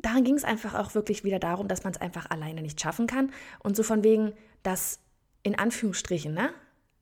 darin 0.00 0.24
ging 0.24 0.34
es 0.34 0.44
einfach 0.44 0.74
auch 0.74 0.94
wirklich 0.94 1.24
wieder 1.24 1.38
darum, 1.38 1.68
dass 1.68 1.84
man 1.84 1.92
es 1.92 2.00
einfach 2.00 2.30
alleine 2.30 2.62
nicht 2.62 2.80
schaffen 2.80 3.06
kann. 3.06 3.32
Und 3.60 3.76
so 3.76 3.82
von 3.82 4.02
wegen, 4.04 4.32
dass 4.62 5.00
in 5.42 5.58
Anführungsstrichen, 5.58 6.32
ne, 6.32 6.50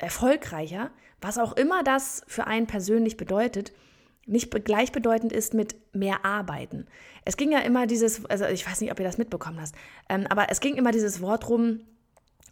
erfolgreicher, 0.02 0.90
was 1.20 1.38
auch 1.38 1.52
immer 1.52 1.82
das 1.82 2.22
für 2.26 2.46
einen 2.46 2.66
persönlich 2.66 3.16
bedeutet, 3.16 3.72
nicht 4.26 4.50
gleichbedeutend 4.64 5.32
ist 5.32 5.54
mit 5.54 5.74
mehr 5.94 6.24
Arbeiten. 6.24 6.86
Es 7.24 7.36
ging 7.36 7.52
ja 7.52 7.58
immer 7.60 7.86
dieses, 7.86 8.24
also 8.26 8.46
ich 8.46 8.66
weiß 8.66 8.80
nicht, 8.80 8.92
ob 8.92 8.98
ihr 8.98 9.04
das 9.04 9.18
mitbekommen 9.18 9.60
hast, 9.60 9.74
ähm, 10.08 10.26
aber 10.28 10.46
es 10.50 10.60
ging 10.60 10.76
immer 10.76 10.92
dieses 10.92 11.20
Wort 11.20 11.48
rum, 11.48 11.80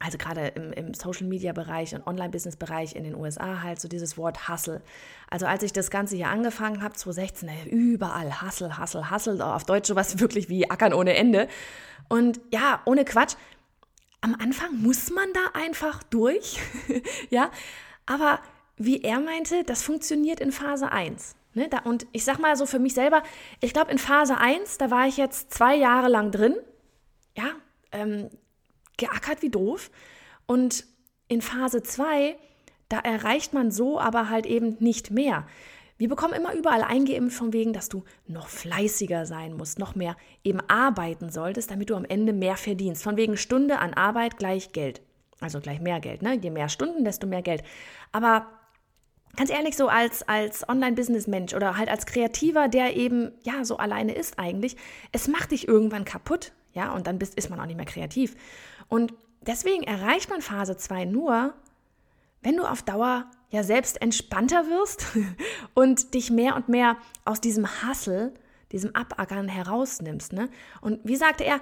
also 0.01 0.17
gerade 0.17 0.49
im, 0.49 0.73
im 0.73 0.95
Social-Media-Bereich 0.95 1.95
und 1.95 2.07
Online-Business-Bereich 2.07 2.95
in 2.95 3.05
den 3.05 3.15
USA 3.15 3.63
halt 3.63 3.81
so 3.81 3.89
dieses 3.89 4.17
Wort 4.17 4.49
Hustle. 4.49 4.81
Also 5.29 5.47
als 5.47 5.63
ich 5.63 5.73
das 5.73 5.91
Ganze 5.91 6.17
hier 6.17 6.29
angefangen 6.29 6.83
habe, 6.83 6.95
2016, 6.95 7.69
überall 7.69 8.43
Hustle, 8.43 8.79
Hustle, 8.79 9.11
Hustle, 9.11 9.45
auf 9.45 9.65
Deutsch 9.65 9.89
sowas 9.89 10.19
wirklich 10.21 10.49
wie 10.49 10.71
Ackern 10.71 10.93
ohne 10.93 11.15
Ende. 11.15 11.49
Und 12.09 12.41
ja, 12.53 12.81
ohne 12.85 13.05
Quatsch, 13.05 13.35
am 14.21 14.35
Anfang 14.35 14.81
muss 14.83 15.11
man 15.11 15.33
da 15.33 15.59
einfach 15.59 16.03
durch, 16.05 16.59
ja, 17.31 17.51
aber 18.07 18.41
wie 18.77 19.03
er 19.03 19.21
meinte, 19.21 19.65
das 19.65 19.83
funktioniert 19.83 20.41
in 20.41 20.53
Phase 20.53 20.91
1. 20.93 21.35
Ne? 21.55 21.69
Da, 21.69 21.81
und 21.81 22.07
ich 22.13 22.25
sag 22.25 22.39
mal 22.39 22.57
so 22.57 22.67
für 22.67 22.79
mich 22.79 22.95
selber, 22.95 23.23
ich 23.61 23.73
glaube 23.73 23.91
in 23.91 23.99
Phase 23.99 24.39
1, 24.39 24.79
da 24.79 24.91
war 24.91 25.07
ich 25.07 25.17
jetzt 25.17 25.53
zwei 25.53 25.75
Jahre 25.75 26.09
lang 26.09 26.31
drin, 26.31 26.55
ja, 27.37 27.51
ähm, 27.93 28.31
geackert 28.97 29.43
wie 29.43 29.51
doof. 29.51 29.91
Und 30.47 30.85
in 31.29 31.43
Phase 31.43 31.83
2, 31.83 32.37
da 32.89 32.99
erreicht 32.99 33.53
man 33.53 33.71
so 33.71 34.01
aber 34.01 34.31
halt 34.31 34.47
eben 34.47 34.77
nicht 34.81 35.11
mehr. 35.11 35.47
Wir 35.99 36.09
bekommen 36.09 36.35
immer 36.35 36.55
überall 36.55 36.83
eingeimpft 36.83 37.37
von 37.37 37.53
wegen, 37.53 37.73
dass 37.73 37.89
du 37.89 38.05
noch 38.29 38.49
fleißiger 38.49 39.27
sein 39.27 39.53
musst, 39.55 39.81
noch 39.81 39.97
mehr 39.97 40.17
eben 40.45 40.61
arbeiten 40.69 41.31
solltest, 41.31 41.73
damit 41.73 41.91
du 41.91 41.97
am 41.97 42.05
Ende 42.05 42.33
mehr 42.33 42.57
verdienst. 42.57 43.03
Von 43.03 43.17
wegen 43.17 43.37
Stunde 43.37 43.81
an 43.81 43.95
Arbeit 43.95 44.39
gleich 44.39 44.73
Geld. 44.73 45.03
Also 45.41 45.61
gleich 45.61 45.81
mehr 45.81 45.99
Geld. 45.99 46.23
Ne? 46.23 46.35
Je 46.35 46.51
mehr 46.51 46.69
Stunden, 46.69 47.05
desto 47.05 47.27
mehr 47.27 47.43
Geld. 47.43 47.65
Aber 48.13 48.47
ganz 49.37 49.51
ehrlich, 49.51 49.77
so 49.77 49.89
als, 49.89 50.27
als 50.29 50.69
Online-Business-Mensch 50.69 51.53
oder 51.53 51.77
halt 51.77 51.89
als 51.89 52.07
Kreativer, 52.07 52.69
der 52.69 52.97
eben 52.97 53.33
ja 53.43 53.65
so 53.65 53.77
alleine 53.77 54.13
ist 54.15 54.39
eigentlich, 54.39 54.77
es 55.11 55.27
macht 55.27 55.51
dich 55.51 55.67
irgendwann 55.67 56.05
kaputt. 56.05 56.53
Ja, 56.75 56.93
und 56.93 57.09
dann 57.09 57.19
bist, 57.19 57.35
ist 57.35 57.51
man 57.51 57.59
auch 57.59 57.67
nicht 57.67 57.77
mehr 57.77 57.87
kreativ. 57.87 58.37
Und 58.87 59.15
deswegen 59.41 59.83
erreicht 59.83 60.31
man 60.31 60.43
Phase 60.43 60.77
2 60.77 61.07
nur, 61.07 61.55
wenn 62.43 62.57
du 62.57 62.65
auf 62.65 62.83
Dauer 62.83 63.29
ja 63.51 63.63
selbst 63.63 64.01
entspannter 64.01 64.67
wirst 64.67 65.07
und 65.75 66.15
dich 66.15 66.31
mehr 66.31 66.57
und 66.57 66.69
mehr 66.69 66.97
aus 67.25 67.41
diesem 67.41 67.67
Hassel, 67.83 68.35
diesem 68.73 68.95
Abackern 68.95 69.49
herausnimmst. 69.49 70.33
Ne? 70.33 70.49
Und 70.81 71.01
wie 71.05 71.17
sagte 71.17 71.45
er, 71.45 71.61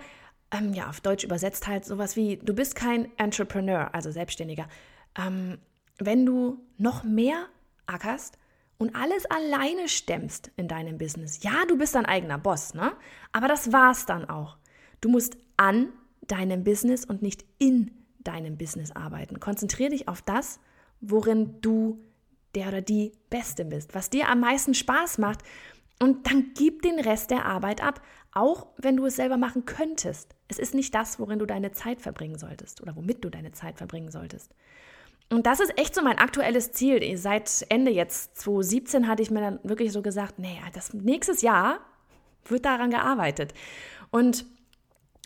ähm, 0.51 0.73
ja, 0.73 0.89
auf 0.89 1.01
Deutsch 1.01 1.25
übersetzt 1.25 1.67
halt 1.67 1.85
sowas 1.85 2.17
wie, 2.17 2.37
du 2.37 2.55
bist 2.55 2.75
kein 2.75 3.09
Entrepreneur, 3.19 3.95
also 3.95 4.11
Selbstständiger. 4.11 4.69
Ähm, 5.17 5.59
wenn 5.99 6.27
du 6.27 6.59
noch 6.79 7.05
mehr 7.05 7.47
ackerst 7.87 8.39
und 8.79 8.95
alles 8.95 9.25
alleine 9.27 9.89
stemmst 9.89 10.51
in 10.57 10.69
deinem 10.69 10.99
Business. 10.99 11.43
Ja, 11.43 11.65
du 11.67 11.79
bist 11.79 11.95
dein 11.95 12.07
eigener 12.07 12.39
Boss, 12.39 12.75
ne? 12.75 12.93
Aber 13.33 13.49
das 13.49 13.73
war's 13.73 14.07
dann 14.07 14.29
auch. 14.29 14.59
Du 15.01 15.09
musst 15.09 15.37
an 15.57 15.93
deinem 16.27 16.65
Business 16.65 17.05
und 17.05 17.23
nicht 17.23 17.45
in 17.59 17.93
deinem 18.21 18.59
Business 18.59 18.93
arbeiten. 18.93 19.41
Konzentriere 19.41 19.91
dich 19.91 20.09
auf 20.09 20.21
das, 20.21 20.61
worin 21.01 21.61
du 21.61 21.99
der 22.55 22.69
oder 22.69 22.81
die 22.81 23.13
Beste 23.31 23.65
bist, 23.65 23.95
was 23.95 24.11
dir 24.11 24.29
am 24.29 24.41
meisten 24.41 24.75
Spaß 24.75 25.19
macht. 25.19 25.41
Und 26.01 26.31
dann 26.31 26.53
gib 26.55 26.83
den 26.83 26.99
Rest 26.99 27.31
der 27.31 27.47
Arbeit 27.47 27.83
ab, 27.83 28.03
auch 28.33 28.67
wenn 28.77 28.97
du 28.97 29.07
es 29.07 29.17
selber 29.17 29.37
machen 29.37 29.65
könntest. 29.65 30.35
Es 30.49 30.59
ist 30.59 30.75
nicht 30.75 30.95
das, 30.95 31.19
worin 31.19 31.39
du 31.39 31.47
deine 31.47 31.73
Zeit 31.73 32.01
verbringen 32.01 32.39
solltest 32.39 32.83
oder 32.83 32.95
womit 32.97 33.25
du 33.25 33.31
deine 33.31 33.53
Zeit 33.53 33.79
verbringen 33.79 34.11
solltest. 34.11 34.55
Und 35.31 35.47
das 35.47 35.61
ist 35.61 35.77
echt 35.79 35.95
so 35.95 36.03
mein 36.03 36.19
aktuelles 36.19 36.73
Ziel. 36.73 37.17
Seit 37.17 37.67
Ende 37.69 37.91
jetzt 37.91 38.39
2017 38.39 39.09
hatte 39.09 39.23
ich 39.23 39.31
mir 39.31 39.41
dann 39.41 39.61
wirklich 39.63 39.91
so 39.93 40.03
gesagt, 40.03 40.39
naja, 40.39 40.63
das 40.73 40.93
nächstes 40.93 41.43
Jahr 41.43 41.81
wird 42.45 42.65
daran 42.65 42.91
gearbeitet. 42.91 43.55
Und 44.11 44.45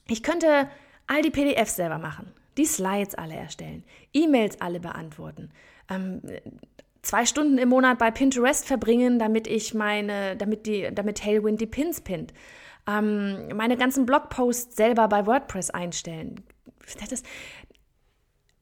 ich 0.07 0.23
könnte 0.23 0.71
all 1.07 1.23
die 1.23 1.31
PDFs 1.31 1.77
selber 1.77 1.99
machen, 1.99 2.33
die 2.61 2.67
Slides 2.67 3.15
alle 3.15 3.35
erstellen, 3.35 3.85
E-Mails 4.13 4.61
alle 4.61 4.81
beantworten, 4.81 5.51
ähm, 5.89 6.21
zwei 7.01 7.25
Stunden 7.25 7.57
im 7.57 7.71
Monat 7.71 7.99
bei 7.99 8.11
Pinterest 8.11 8.67
verbringen, 8.67 9.19
damit 9.19 9.47
ich 9.47 9.73
meine, 9.73 10.37
damit 10.37 10.67
die, 10.67 10.91
damit 10.93 11.19
Tailwind 11.19 11.59
die 11.61 11.67
Pins 11.67 12.03
pinnt, 12.03 12.35
ähm, 12.87 13.49
meine 13.57 13.79
ganzen 13.79 14.05
Blogposts 14.05 14.77
selber 14.77 15.09
bei 15.09 15.27
WordPress 15.27 15.71
einstellen. 15.71 16.45
Das, 17.09 17.23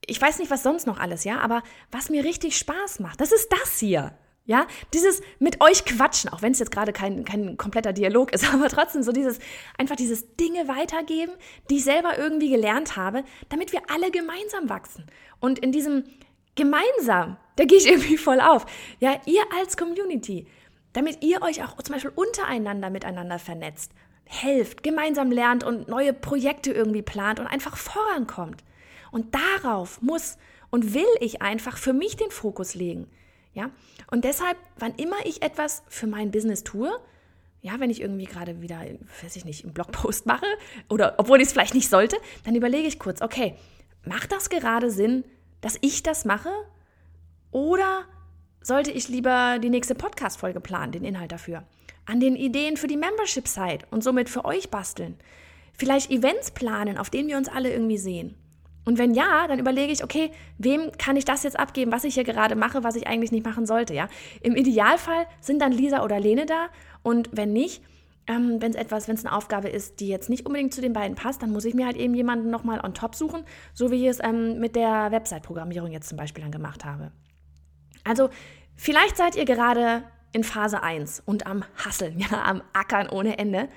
ich 0.06 0.20
weiß 0.20 0.38
nicht, 0.38 0.50
was 0.50 0.62
sonst 0.62 0.86
noch 0.86 1.00
alles, 1.00 1.24
ja, 1.24 1.40
aber 1.40 1.64
was 1.90 2.08
mir 2.08 2.22
richtig 2.22 2.56
Spaß 2.56 3.00
macht, 3.00 3.20
das 3.20 3.32
ist 3.32 3.48
das 3.50 3.80
hier. 3.80 4.16
Ja, 4.48 4.66
dieses 4.94 5.20
mit 5.38 5.60
euch 5.60 5.84
quatschen, 5.84 6.32
auch 6.32 6.40
wenn 6.40 6.52
es 6.52 6.58
jetzt 6.58 6.70
gerade 6.70 6.94
kein, 6.94 7.26
kein 7.26 7.58
kompletter 7.58 7.92
Dialog 7.92 8.32
ist, 8.32 8.48
aber 8.54 8.70
trotzdem 8.70 9.02
so 9.02 9.12
dieses, 9.12 9.38
einfach 9.76 9.94
dieses 9.94 10.36
Dinge 10.36 10.66
weitergeben, 10.68 11.32
die 11.68 11.76
ich 11.76 11.84
selber 11.84 12.16
irgendwie 12.16 12.48
gelernt 12.48 12.96
habe, 12.96 13.24
damit 13.50 13.74
wir 13.74 13.82
alle 13.92 14.10
gemeinsam 14.10 14.70
wachsen. 14.70 15.04
Und 15.38 15.58
in 15.58 15.70
diesem 15.70 16.04
gemeinsam, 16.54 17.36
da 17.56 17.66
gehe 17.66 17.76
ich 17.76 17.86
irgendwie 17.90 18.16
voll 18.16 18.40
auf. 18.40 18.64
Ja, 19.00 19.20
ihr 19.26 19.42
als 19.60 19.76
Community, 19.76 20.46
damit 20.94 21.22
ihr 21.22 21.42
euch 21.42 21.62
auch 21.62 21.76
zum 21.82 21.92
Beispiel 21.92 22.12
untereinander 22.14 22.88
miteinander 22.88 23.38
vernetzt, 23.38 23.92
helft, 24.24 24.82
gemeinsam 24.82 25.30
lernt 25.30 25.62
und 25.62 25.88
neue 25.88 26.14
Projekte 26.14 26.72
irgendwie 26.72 27.02
plant 27.02 27.38
und 27.38 27.46
einfach 27.46 27.76
vorankommt. 27.76 28.64
Und 29.12 29.34
darauf 29.34 30.00
muss 30.00 30.38
und 30.70 30.94
will 30.94 31.04
ich 31.20 31.42
einfach 31.42 31.76
für 31.76 31.92
mich 31.92 32.16
den 32.16 32.30
Fokus 32.30 32.74
legen. 32.74 33.10
Ja? 33.58 33.70
Und 34.08 34.24
deshalb, 34.24 34.56
wann 34.78 34.94
immer 34.94 35.16
ich 35.24 35.42
etwas 35.42 35.82
für 35.88 36.06
mein 36.06 36.30
Business 36.30 36.62
tue, 36.62 36.88
ja, 37.60 37.80
wenn 37.80 37.90
ich 37.90 38.00
irgendwie 38.00 38.26
gerade 38.26 38.62
wieder, 38.62 38.82
weiß 39.22 39.34
ich 39.34 39.44
nicht, 39.44 39.64
einen 39.64 39.74
Blogpost 39.74 40.26
mache 40.26 40.46
oder 40.88 41.16
obwohl 41.18 41.40
ich 41.40 41.48
es 41.48 41.52
vielleicht 41.52 41.74
nicht 41.74 41.90
sollte, 41.90 42.16
dann 42.44 42.54
überlege 42.54 42.86
ich 42.86 43.00
kurz, 43.00 43.20
okay, 43.20 43.56
macht 44.04 44.30
das 44.30 44.48
gerade 44.48 44.92
Sinn, 44.92 45.24
dass 45.60 45.76
ich 45.80 46.04
das 46.04 46.24
mache? 46.24 46.50
Oder 47.50 48.04
sollte 48.60 48.92
ich 48.92 49.08
lieber 49.08 49.58
die 49.58 49.70
nächste 49.70 49.96
Podcast-Folge 49.96 50.60
planen, 50.60 50.92
den 50.92 51.04
Inhalt 51.04 51.32
dafür? 51.32 51.64
An 52.06 52.20
den 52.20 52.36
Ideen 52.36 52.76
für 52.76 52.86
die 52.86 52.96
Membership-Site 52.96 53.86
und 53.90 54.04
somit 54.04 54.28
für 54.28 54.44
euch 54.44 54.70
basteln? 54.70 55.18
Vielleicht 55.72 56.12
Events 56.12 56.52
planen, 56.52 56.96
auf 56.96 57.10
denen 57.10 57.28
wir 57.28 57.36
uns 57.36 57.48
alle 57.48 57.72
irgendwie 57.72 57.98
sehen? 57.98 58.36
Und 58.88 58.96
wenn 58.96 59.12
ja, 59.12 59.46
dann 59.46 59.58
überlege 59.58 59.92
ich, 59.92 60.02
okay, 60.02 60.30
wem 60.56 60.90
kann 60.96 61.14
ich 61.16 61.26
das 61.26 61.42
jetzt 61.42 61.58
abgeben, 61.58 61.92
was 61.92 62.04
ich 62.04 62.14
hier 62.14 62.24
gerade 62.24 62.56
mache, 62.56 62.84
was 62.84 62.96
ich 62.96 63.06
eigentlich 63.06 63.30
nicht 63.30 63.44
machen 63.44 63.66
sollte, 63.66 63.92
ja? 63.92 64.08
Im 64.40 64.56
Idealfall 64.56 65.26
sind 65.42 65.60
dann 65.60 65.72
Lisa 65.72 66.02
oder 66.02 66.18
Lene 66.18 66.46
da 66.46 66.68
und 67.02 67.28
wenn 67.32 67.52
nicht, 67.52 67.82
ähm, 68.26 68.62
wenn 68.62 68.70
es 68.70 68.78
etwas, 68.78 69.06
wenn 69.06 69.14
es 69.14 69.26
eine 69.26 69.36
Aufgabe 69.36 69.68
ist, 69.68 70.00
die 70.00 70.08
jetzt 70.08 70.30
nicht 70.30 70.46
unbedingt 70.46 70.72
zu 70.72 70.80
den 70.80 70.94
beiden 70.94 71.16
passt, 71.16 71.42
dann 71.42 71.52
muss 71.52 71.66
ich 71.66 71.74
mir 71.74 71.84
halt 71.84 71.98
eben 71.98 72.14
jemanden 72.14 72.48
nochmal 72.48 72.80
on 72.82 72.94
top 72.94 73.14
suchen, 73.14 73.44
so 73.74 73.90
wie 73.90 74.04
ich 74.04 74.08
es 74.08 74.24
ähm, 74.24 74.58
mit 74.58 74.74
der 74.74 75.10
Website-Programmierung 75.10 75.90
jetzt 75.90 76.08
zum 76.08 76.16
Beispiel 76.16 76.42
dann 76.42 76.50
gemacht 76.50 76.86
habe. 76.86 77.12
Also, 78.04 78.30
vielleicht 78.74 79.18
seid 79.18 79.36
ihr 79.36 79.44
gerade 79.44 80.02
in 80.32 80.44
Phase 80.44 80.82
1 80.82 81.24
und 81.26 81.46
am 81.46 81.62
Hasseln, 81.76 82.18
ja, 82.30 82.42
am 82.42 82.62
Ackern 82.72 83.10
ohne 83.10 83.36
Ende. 83.36 83.68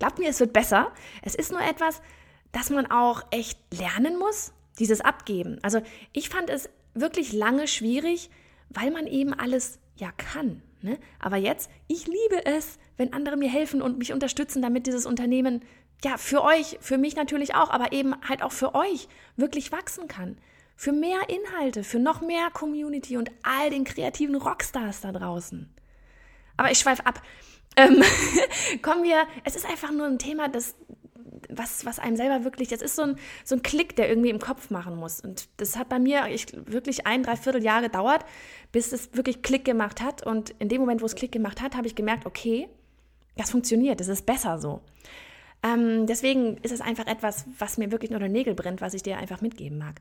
Glaubt 0.00 0.18
mir, 0.18 0.30
es 0.30 0.40
wird 0.40 0.52
besser. 0.52 0.90
Es 1.22 1.36
ist 1.36 1.52
nur 1.52 1.60
etwas, 1.60 2.02
dass 2.52 2.70
man 2.70 2.90
auch 2.90 3.22
echt 3.30 3.58
lernen 3.72 4.18
muss, 4.18 4.52
dieses 4.78 5.00
Abgeben. 5.00 5.58
Also 5.62 5.80
ich 6.12 6.28
fand 6.28 6.50
es 6.50 6.68
wirklich 6.94 7.32
lange 7.32 7.66
schwierig, 7.66 8.30
weil 8.70 8.90
man 8.90 9.06
eben 9.06 9.34
alles 9.34 9.78
ja 9.96 10.10
kann. 10.12 10.62
Ne? 10.80 10.98
Aber 11.18 11.36
jetzt, 11.36 11.70
ich 11.88 12.06
liebe 12.06 12.44
es, 12.44 12.78
wenn 12.96 13.12
andere 13.12 13.36
mir 13.36 13.50
helfen 13.50 13.82
und 13.82 13.98
mich 13.98 14.12
unterstützen, 14.12 14.62
damit 14.62 14.86
dieses 14.86 15.06
Unternehmen 15.06 15.62
ja 16.04 16.16
für 16.16 16.42
euch, 16.42 16.78
für 16.80 16.98
mich 16.98 17.16
natürlich 17.16 17.54
auch, 17.54 17.70
aber 17.70 17.92
eben 17.92 18.14
halt 18.28 18.42
auch 18.42 18.52
für 18.52 18.74
euch 18.74 19.08
wirklich 19.36 19.72
wachsen 19.72 20.06
kann. 20.08 20.38
Für 20.76 20.92
mehr 20.92 21.18
Inhalte, 21.28 21.82
für 21.82 21.98
noch 21.98 22.20
mehr 22.20 22.50
Community 22.52 23.16
und 23.16 23.32
all 23.42 23.70
den 23.70 23.82
kreativen 23.82 24.36
Rockstars 24.36 25.00
da 25.00 25.10
draußen. 25.10 25.68
Aber 26.56 26.70
ich 26.70 26.78
schweife 26.78 27.04
ab. 27.04 27.20
Ähm, 27.76 28.02
kommen 28.82 29.02
wir, 29.02 29.26
es 29.42 29.56
ist 29.56 29.66
einfach 29.66 29.90
nur 29.90 30.06
ein 30.06 30.20
Thema, 30.20 30.48
das 30.48 30.76
was, 31.48 31.84
was 31.84 31.98
einem 31.98 32.16
selber 32.16 32.44
wirklich, 32.44 32.68
das 32.68 32.82
ist 32.82 32.96
so 32.96 33.02
ein, 33.02 33.16
so 33.44 33.54
ein 33.54 33.62
Klick, 33.62 33.96
der 33.96 34.08
irgendwie 34.08 34.30
im 34.30 34.38
Kopf 34.38 34.70
machen 34.70 34.96
muss. 34.96 35.20
Und 35.20 35.48
das 35.56 35.76
hat 35.76 35.88
bei 35.88 35.98
mir 35.98 36.26
ich, 36.28 36.46
wirklich 36.66 37.06
ein, 37.06 37.22
dreiviertel 37.22 37.62
Jahr 37.62 37.82
gedauert, 37.82 38.24
bis 38.72 38.92
es 38.92 39.14
wirklich 39.14 39.42
Klick 39.42 39.64
gemacht 39.64 40.00
hat. 40.00 40.24
Und 40.26 40.50
in 40.58 40.68
dem 40.68 40.80
Moment, 40.80 41.02
wo 41.02 41.06
es 41.06 41.14
Klick 41.14 41.32
gemacht 41.32 41.60
hat, 41.60 41.76
habe 41.76 41.86
ich 41.86 41.94
gemerkt, 41.94 42.26
okay, 42.26 42.68
das 43.36 43.50
funktioniert, 43.50 44.00
das 44.00 44.08
ist 44.08 44.26
besser 44.26 44.58
so. 44.58 44.80
Ähm, 45.62 46.06
deswegen 46.06 46.58
ist 46.58 46.72
es 46.72 46.80
einfach 46.80 47.06
etwas, 47.06 47.44
was 47.58 47.78
mir 47.78 47.90
wirklich 47.90 48.10
nur 48.10 48.20
der 48.20 48.28
Nägel 48.28 48.54
brennt, 48.54 48.80
was 48.80 48.94
ich 48.94 49.02
dir 49.02 49.18
einfach 49.18 49.40
mitgeben 49.40 49.78
mag. 49.78 49.96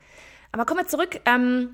Aber 0.52 0.66
kommen 0.66 0.82
wir 0.82 0.88
zurück 0.88 1.20
ähm, 1.26 1.70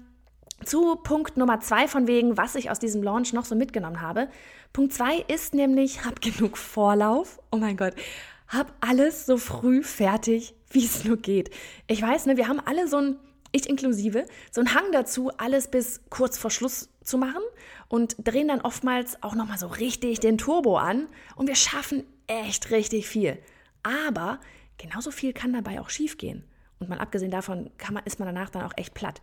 zu 0.64 0.96
Punkt 0.96 1.38
Nummer 1.38 1.60
zwei 1.60 1.88
von 1.88 2.08
wegen, 2.08 2.38
was 2.38 2.56
ich 2.56 2.70
aus 2.72 2.80
diesem 2.80 3.04
Launch 3.04 3.34
noch 3.34 3.46
so 3.46 3.56
mitgenommen 3.56 4.02
habe. 4.02 4.30
Punkt 4.72 4.94
zwei 4.94 5.18
ist 5.28 5.54
nämlich, 5.54 6.06
hab 6.06 6.22
genug 6.22 6.58
Vorlauf. 6.58 7.40
Oh 7.52 7.58
mein 7.58 7.78
Gott, 7.78 7.94
hab 8.54 8.74
alles 8.82 9.26
so 9.26 9.38
früh 9.38 9.84
fertig, 9.84 10.54
wie 10.70 10.86
es 10.86 11.04
nur 11.04 11.18
geht. 11.18 11.50
Ich 11.88 12.02
weiß, 12.02 12.28
ne, 12.28 12.38
wir 12.38 12.48
haben 12.48 12.60
alle 12.60 12.88
so 12.88 12.98
ein, 12.98 13.16
ich 13.52 13.68
inklusive, 13.68 14.26
so 14.52 14.62
einen 14.62 14.74
Hang 14.74 14.92
dazu, 14.92 15.32
alles 15.38 15.68
bis 15.70 16.02
kurz 16.10 16.38
vor 16.38 16.52
Schluss 16.52 16.90
zu 17.04 17.18
machen 17.18 17.42
und 17.88 18.16
drehen 18.24 18.48
dann 18.48 18.62
oftmals 18.62 19.22
auch 19.22 19.36
nochmal 19.36 19.58
so 19.58 19.68
richtig 19.68 20.20
den 20.20 20.38
Turbo 20.38 20.78
an 20.78 21.08
und 21.36 21.48
wir 21.48 21.56
schaffen 21.56 22.04
echt 22.28 22.72
richtig 22.72 23.08
viel. 23.08 23.38
Aber 23.82 24.40
genauso 24.78 25.12
viel 25.12 25.34
kann 25.34 25.54
dabei 25.54 25.82
auch 25.82 25.90
schiefgehen. 25.90 26.44
Und 26.80 26.90
mal 26.90 27.00
abgesehen 27.00 27.32
davon 27.32 27.72
man, 27.92 28.04
ist 28.06 28.20
man 28.20 28.28
danach 28.28 28.50
dann 28.50 28.64
auch 28.64 28.74
echt 28.76 28.94
platt. 28.94 29.22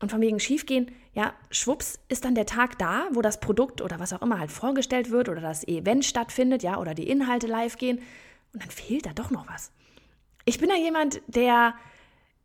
Und 0.00 0.10
von 0.10 0.20
wegen 0.20 0.38
schiefgehen, 0.38 0.90
ja, 1.14 1.32
schwupps 1.50 1.98
ist 2.08 2.26
dann 2.26 2.34
der 2.34 2.44
Tag 2.44 2.78
da, 2.78 3.08
wo 3.12 3.22
das 3.22 3.40
Produkt 3.40 3.80
oder 3.80 3.98
was 3.98 4.12
auch 4.12 4.20
immer 4.20 4.38
halt 4.38 4.50
vorgestellt 4.50 5.10
wird 5.10 5.30
oder 5.30 5.40
das 5.40 5.66
Event 5.66 6.04
stattfindet, 6.04 6.62
ja, 6.62 6.78
oder 6.78 6.92
die 6.92 7.08
Inhalte 7.08 7.46
live 7.46 7.78
gehen 7.78 8.00
und 8.56 8.62
dann 8.62 8.70
fehlt 8.70 9.04
da 9.04 9.12
doch 9.12 9.30
noch 9.30 9.46
was. 9.48 9.70
Ich 10.46 10.58
bin 10.58 10.70
da 10.70 10.76
jemand, 10.76 11.20
der, 11.26 11.74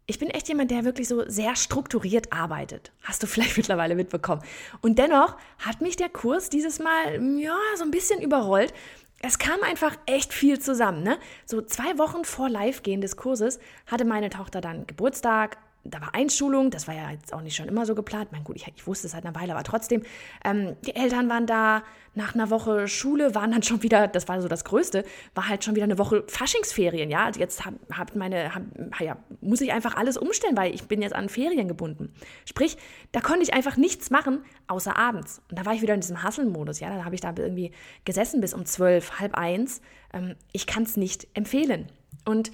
ich 0.08 0.20
bin 0.20 0.30
echt 0.30 0.50
jemand, 0.50 0.72
der 0.72 0.84
wirklich 0.84 1.08
so 1.08 1.24
sehr 1.25 1.56
strukturiert 1.56 2.34
arbeitet. 2.34 2.91
Hast 3.03 3.24
du 3.24 3.27
vielleicht 3.27 3.56
mittlerweile 3.58 3.96
mitbekommen. 3.96 4.44
Und 4.82 5.00
dennoch 5.00 5.38
hat 5.58 5.80
mich 5.80 5.96
der 5.96 6.10
Kurs 6.10 6.50
dieses 6.50 6.80
Mal, 6.80 7.39
ja, 7.39 7.58
so 7.77 7.86
ein 7.86 7.91
bisschen 7.91 8.22
überrollt. 8.22 8.74
Es 9.22 9.39
kam 9.39 9.62
einfach 9.63 9.96
echt 10.06 10.34
viel 10.34 10.60
zusammen. 10.60 11.01
Ne? 11.01 11.18
So 11.46 11.62
zwei 11.62 11.98
Wochen 11.98 12.25
vor 12.25 12.50
Live-Gehen 12.50 13.00
des 13.00 13.15
Kurses 13.15 13.60
hatte 13.88 14.03
meine 14.03 14.30
Tochter 14.30 14.60
dann 14.60 14.86
Geburtstag, 14.88 15.60
da 15.83 16.00
war 16.00 16.13
Einschulung, 16.13 16.69
das 16.69 16.88
war 16.88 16.95
ja 16.95 17.09
jetzt 17.11 17.33
auch 17.33 17.41
nicht 17.41 17.55
schon 17.55 17.67
immer 17.67 17.85
so 17.85 17.95
geplant. 17.95 18.31
Mein 18.31 18.43
gut, 18.43 18.55
ich, 18.55 18.71
ich 18.75 18.85
wusste 18.85 19.07
es 19.07 19.13
seit 19.13 19.25
einer 19.25 19.35
Weile, 19.35 19.53
aber 19.53 19.63
trotzdem, 19.63 20.03
ähm, 20.45 20.75
die 20.85 20.95
Eltern 20.95 21.29
waren 21.29 21.47
da, 21.47 21.83
nach 22.13 22.35
einer 22.35 22.50
Woche 22.50 22.88
Schule 22.88 23.35
waren 23.35 23.51
dann 23.51 23.63
schon 23.63 23.83
wieder, 23.83 24.07
das 24.07 24.27
war 24.27 24.41
so 24.41 24.47
das 24.47 24.65
Größte, 24.65 25.05
war 25.33 25.47
halt 25.47 25.63
schon 25.63 25.75
wieder 25.75 25.85
eine 25.85 25.97
Woche 25.97 26.23
Faschingsferien, 26.27 27.09
ja. 27.09 27.25
Also 27.25 27.39
jetzt 27.39 27.65
hab, 27.65 27.73
hab 27.91 28.15
meine, 28.15 28.53
hab, 28.53 28.63
ja, 29.00 29.17
muss 29.39 29.61
ich 29.61 29.71
einfach 29.71 29.95
alles 29.95 30.17
umstellen, 30.17 30.57
weil 30.57 30.75
ich 30.75 30.83
bin 30.83 31.01
jetzt 31.01 31.15
an 31.15 31.29
Ferien 31.29 31.67
gebunden. 31.67 32.13
Sprich, 32.45 32.77
da 33.11 33.21
konnte 33.21 33.43
ich 33.43 33.53
einfach 33.53 33.77
nichts 33.77 34.09
machen, 34.09 34.43
außer 34.67 34.97
abends. 34.97 35.41
Und 35.50 35.57
da 35.57 35.65
war 35.65 35.73
ich 35.73 35.81
wieder 35.81 35.93
in 35.93 36.01
diesem 36.01 36.23
Hustle-Modus, 36.23 36.79
ja. 36.79 36.93
Da 36.93 37.05
habe 37.05 37.15
ich 37.15 37.21
da 37.21 37.33
irgendwie 37.35 37.71
gesessen 38.03 38.41
bis 38.41 38.53
um 38.53 38.65
zwölf, 38.65 39.19
halb 39.19 39.35
eins. 39.35 39.81
Ähm, 40.13 40.35
ich 40.51 40.67
kann 40.67 40.83
es 40.83 40.97
nicht 40.97 41.27
empfehlen. 41.33 41.88
Und 42.25 42.51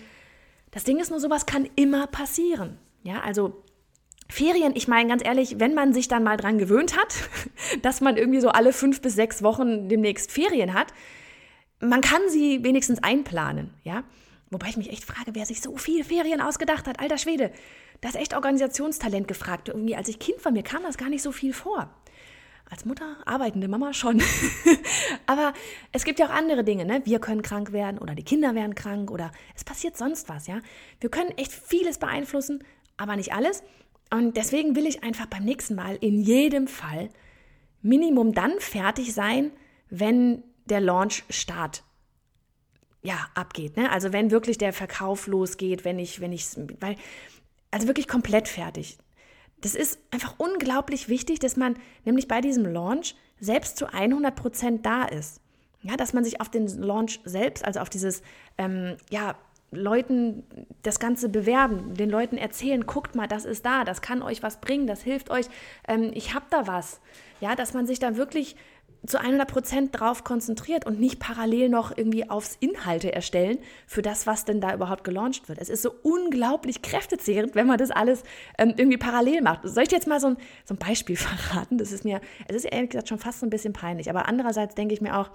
das 0.72 0.84
Ding 0.84 1.00
ist 1.00 1.10
nur, 1.10 1.19
sowas 1.19 1.48
kann 1.48 1.67
immer 1.75 2.05
passieren. 2.07 2.77
Ja, 3.08 3.22
also 3.22 3.64
Ferien, 4.28 4.74
ich 4.76 4.90
meine 4.90 5.08
ganz 5.08 5.24
ehrlich, 5.24 5.62
wenn 5.62 5.74
man 5.74 5.94
sich 5.94 6.10
dann 6.10 6.26
mal 6.26 6.36
dran 6.36 6.58
gewöhnt 6.58 6.98
hat, 6.98 7.16
dass 7.82 8.02
man 8.02 8.18
irgendwie 8.18 8.42
so 8.42 8.50
alle 8.50 8.74
fünf 8.74 9.02
bis 9.02 9.16
sechs 9.16 9.42
Wochen 9.44 9.88
demnächst 9.88 10.30
Ferien 10.30 10.74
hat, 10.74 10.88
man 11.80 12.02
kann 12.02 12.20
sie 12.28 12.66
wenigstens 12.66 13.02
einplanen, 13.02 13.74
ja. 13.84 14.04
Wobei 14.50 14.68
ich 14.68 14.76
mich 14.76 14.92
echt 14.92 15.06
frage, 15.06 15.36
wer 15.36 15.46
sich 15.46 15.62
so 15.62 15.78
viel 15.78 16.04
Ferien 16.04 16.42
ausgedacht 16.42 16.86
hat. 16.86 17.00
Alter 17.00 17.18
Schwede, 17.18 17.52
da 18.02 18.10
ist 18.10 18.16
echt 18.16 18.34
Organisationstalent 18.34 19.28
gefragt. 19.28 19.70
Irgendwie, 19.70 19.96
als 19.96 20.10
ich 20.10 20.20
Kind 20.20 20.44
war, 20.44 20.52
mir 20.52 20.64
kam 20.64 20.84
das 20.84 20.98
gar 20.98 21.10
nicht 21.10 21.22
so 21.22 21.32
viel 21.32 21.54
vor. 21.54 21.90
Als 22.70 22.84
Mutter, 22.84 23.18
arbeitende 23.26 23.70
Mama 23.70 23.94
schon. 23.94 24.22
Aber 25.26 25.54
es 25.94 26.04
gibt 26.04 26.20
ja 26.20 26.28
auch 26.28 26.34
andere 26.34 26.66
Dinge, 26.66 26.84
ne? 26.86 27.02
Wir 27.06 27.20
können 27.20 27.42
krank 27.42 27.72
werden 27.72 27.98
oder 28.00 28.16
die 28.16 28.24
Kinder 28.24 28.56
werden 28.56 28.76
krank 28.76 29.12
oder 29.12 29.32
es 29.56 29.64
passiert 29.64 29.98
sonst 29.98 30.28
was, 30.28 30.48
ja? 30.48 30.60
Wir 31.00 31.10
können 31.10 31.32
echt 31.32 31.54
vieles 31.54 31.98
beeinflussen, 31.98 32.64
aber 32.98 33.16
nicht 33.16 33.34
alles. 33.34 33.63
Und 34.12 34.38
deswegen 34.38 34.75
will 34.75 34.86
ich 34.86 35.04
einfach 35.04 35.25
beim 35.25 35.44
nächsten 35.44 35.75
Mal 35.75 35.98
in 35.98 36.22
jedem 36.22 36.68
Fall 36.68 37.10
Minimum 37.82 38.34
dann 38.34 38.60
fertig 38.60 39.13
sein, 39.13 39.51
wenn 39.89 40.44
der 40.66 40.82
Launch-Start 40.82 41.84
ja, 43.04 43.27
abgeht. 43.36 43.77
Ne? 43.77 43.92
Also 43.92 44.12
wenn 44.12 44.32
wirklich 44.32 44.58
der 44.58 44.74
Verkauf 44.74 45.27
losgeht, 45.27 45.86
wenn 45.86 46.00
ich, 46.00 46.20
wenn 46.20 46.34
ich, 46.34 46.46
weil, 46.80 46.96
also 47.72 47.88
wirklich 47.88 48.08
komplett 48.08 48.48
fertig. 48.48 48.98
Das 49.62 49.75
ist 49.75 50.00
einfach 50.12 50.36
unglaublich 50.38 51.10
wichtig, 51.10 51.39
dass 51.39 51.56
man 51.58 51.77
nämlich 52.06 52.27
bei 52.27 52.42
diesem 52.42 52.66
Launch 52.66 53.16
selbst 53.39 53.77
zu 53.77 53.92
100 53.92 54.36
Prozent 54.36 54.86
da 54.86 55.06
ist. 55.06 55.42
Ja, 55.84 55.96
dass 55.96 56.13
man 56.13 56.24
sich 56.24 56.42
auf 56.42 56.50
den 56.50 56.68
Launch 56.68 57.22
selbst, 57.24 57.63
also 57.63 57.80
auf 57.80 57.89
dieses, 57.89 58.22
ähm, 58.58 58.98
ja, 59.10 59.36
Leuten 59.71 60.43
das 60.83 61.00
Ganze 61.00 61.29
bewerben, 61.29 61.93
den 61.95 62.09
Leuten 62.09 62.38
erzählen, 62.38 62.86
guckt 62.86 63.15
mal, 63.15 63.27
das 63.27 63.45
ist 63.45 63.65
da, 63.65 63.83
das 63.83 64.01
kann 64.01 64.21
euch 64.21 64.41
was 64.41 64.62
bringen, 64.62 64.88
das 64.88 65.01
hilft 65.01 65.29
euch, 65.29 65.47
ähm, 65.88 66.12
ich 66.13 66.33
habe 66.33 66.45
da 66.50 66.67
was. 66.67 67.01
Ja, 67.41 67.55
dass 67.55 67.74
man 67.74 67.86
sich 67.86 68.00
da 68.00 68.15
wirklich 68.15 68.55
zu 69.05 69.19
100 69.19 69.47
Prozent 69.47 70.00
drauf 70.00 70.24
konzentriert 70.24 70.86
und 70.86 71.00
nicht 71.00 71.19
parallel 71.19 71.69
noch 71.69 71.95
irgendwie 71.95 72.29
aufs 72.29 72.57
Inhalte 72.59 73.13
erstellen 73.13 73.59
für 73.86 74.01
das, 74.01 74.25
was 74.25 74.45
denn 74.45 74.59
da 74.59 74.74
überhaupt 74.74 75.03
gelauncht 75.03 75.50
wird. 75.50 75.59
Es 75.59 75.69
ist 75.69 75.81
so 75.81 75.93
unglaublich 76.03 76.81
kräftezehrend, 76.81 77.55
wenn 77.55 77.67
man 77.67 77.77
das 77.77 77.91
alles 77.91 78.24
ähm, 78.57 78.74
irgendwie 78.75 78.97
parallel 78.97 79.41
macht. 79.41 79.62
Soll 79.63 79.83
ich 79.83 79.89
dir 79.89 79.95
jetzt 79.95 80.07
mal 80.07 80.19
so 80.19 80.27
ein, 80.27 80.38
so 80.65 80.74
ein 80.74 80.77
Beispiel 80.77 81.15
verraten? 81.17 81.77
Das 81.77 81.91
ist 81.91 82.03
mir, 82.03 82.21
es 82.47 82.55
ist 82.55 82.65
ehrlich 82.65 82.91
gesagt 82.91 83.09
schon 83.09 83.19
fast 83.19 83.39
so 83.39 83.45
ein 83.45 83.50
bisschen 83.50 83.74
peinlich, 83.74 84.09
aber 84.09 84.27
andererseits 84.27 84.75
denke 84.75 84.93
ich 84.93 85.01
mir 85.01 85.17
auch, 85.17 85.29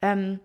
ähm, 0.00 0.40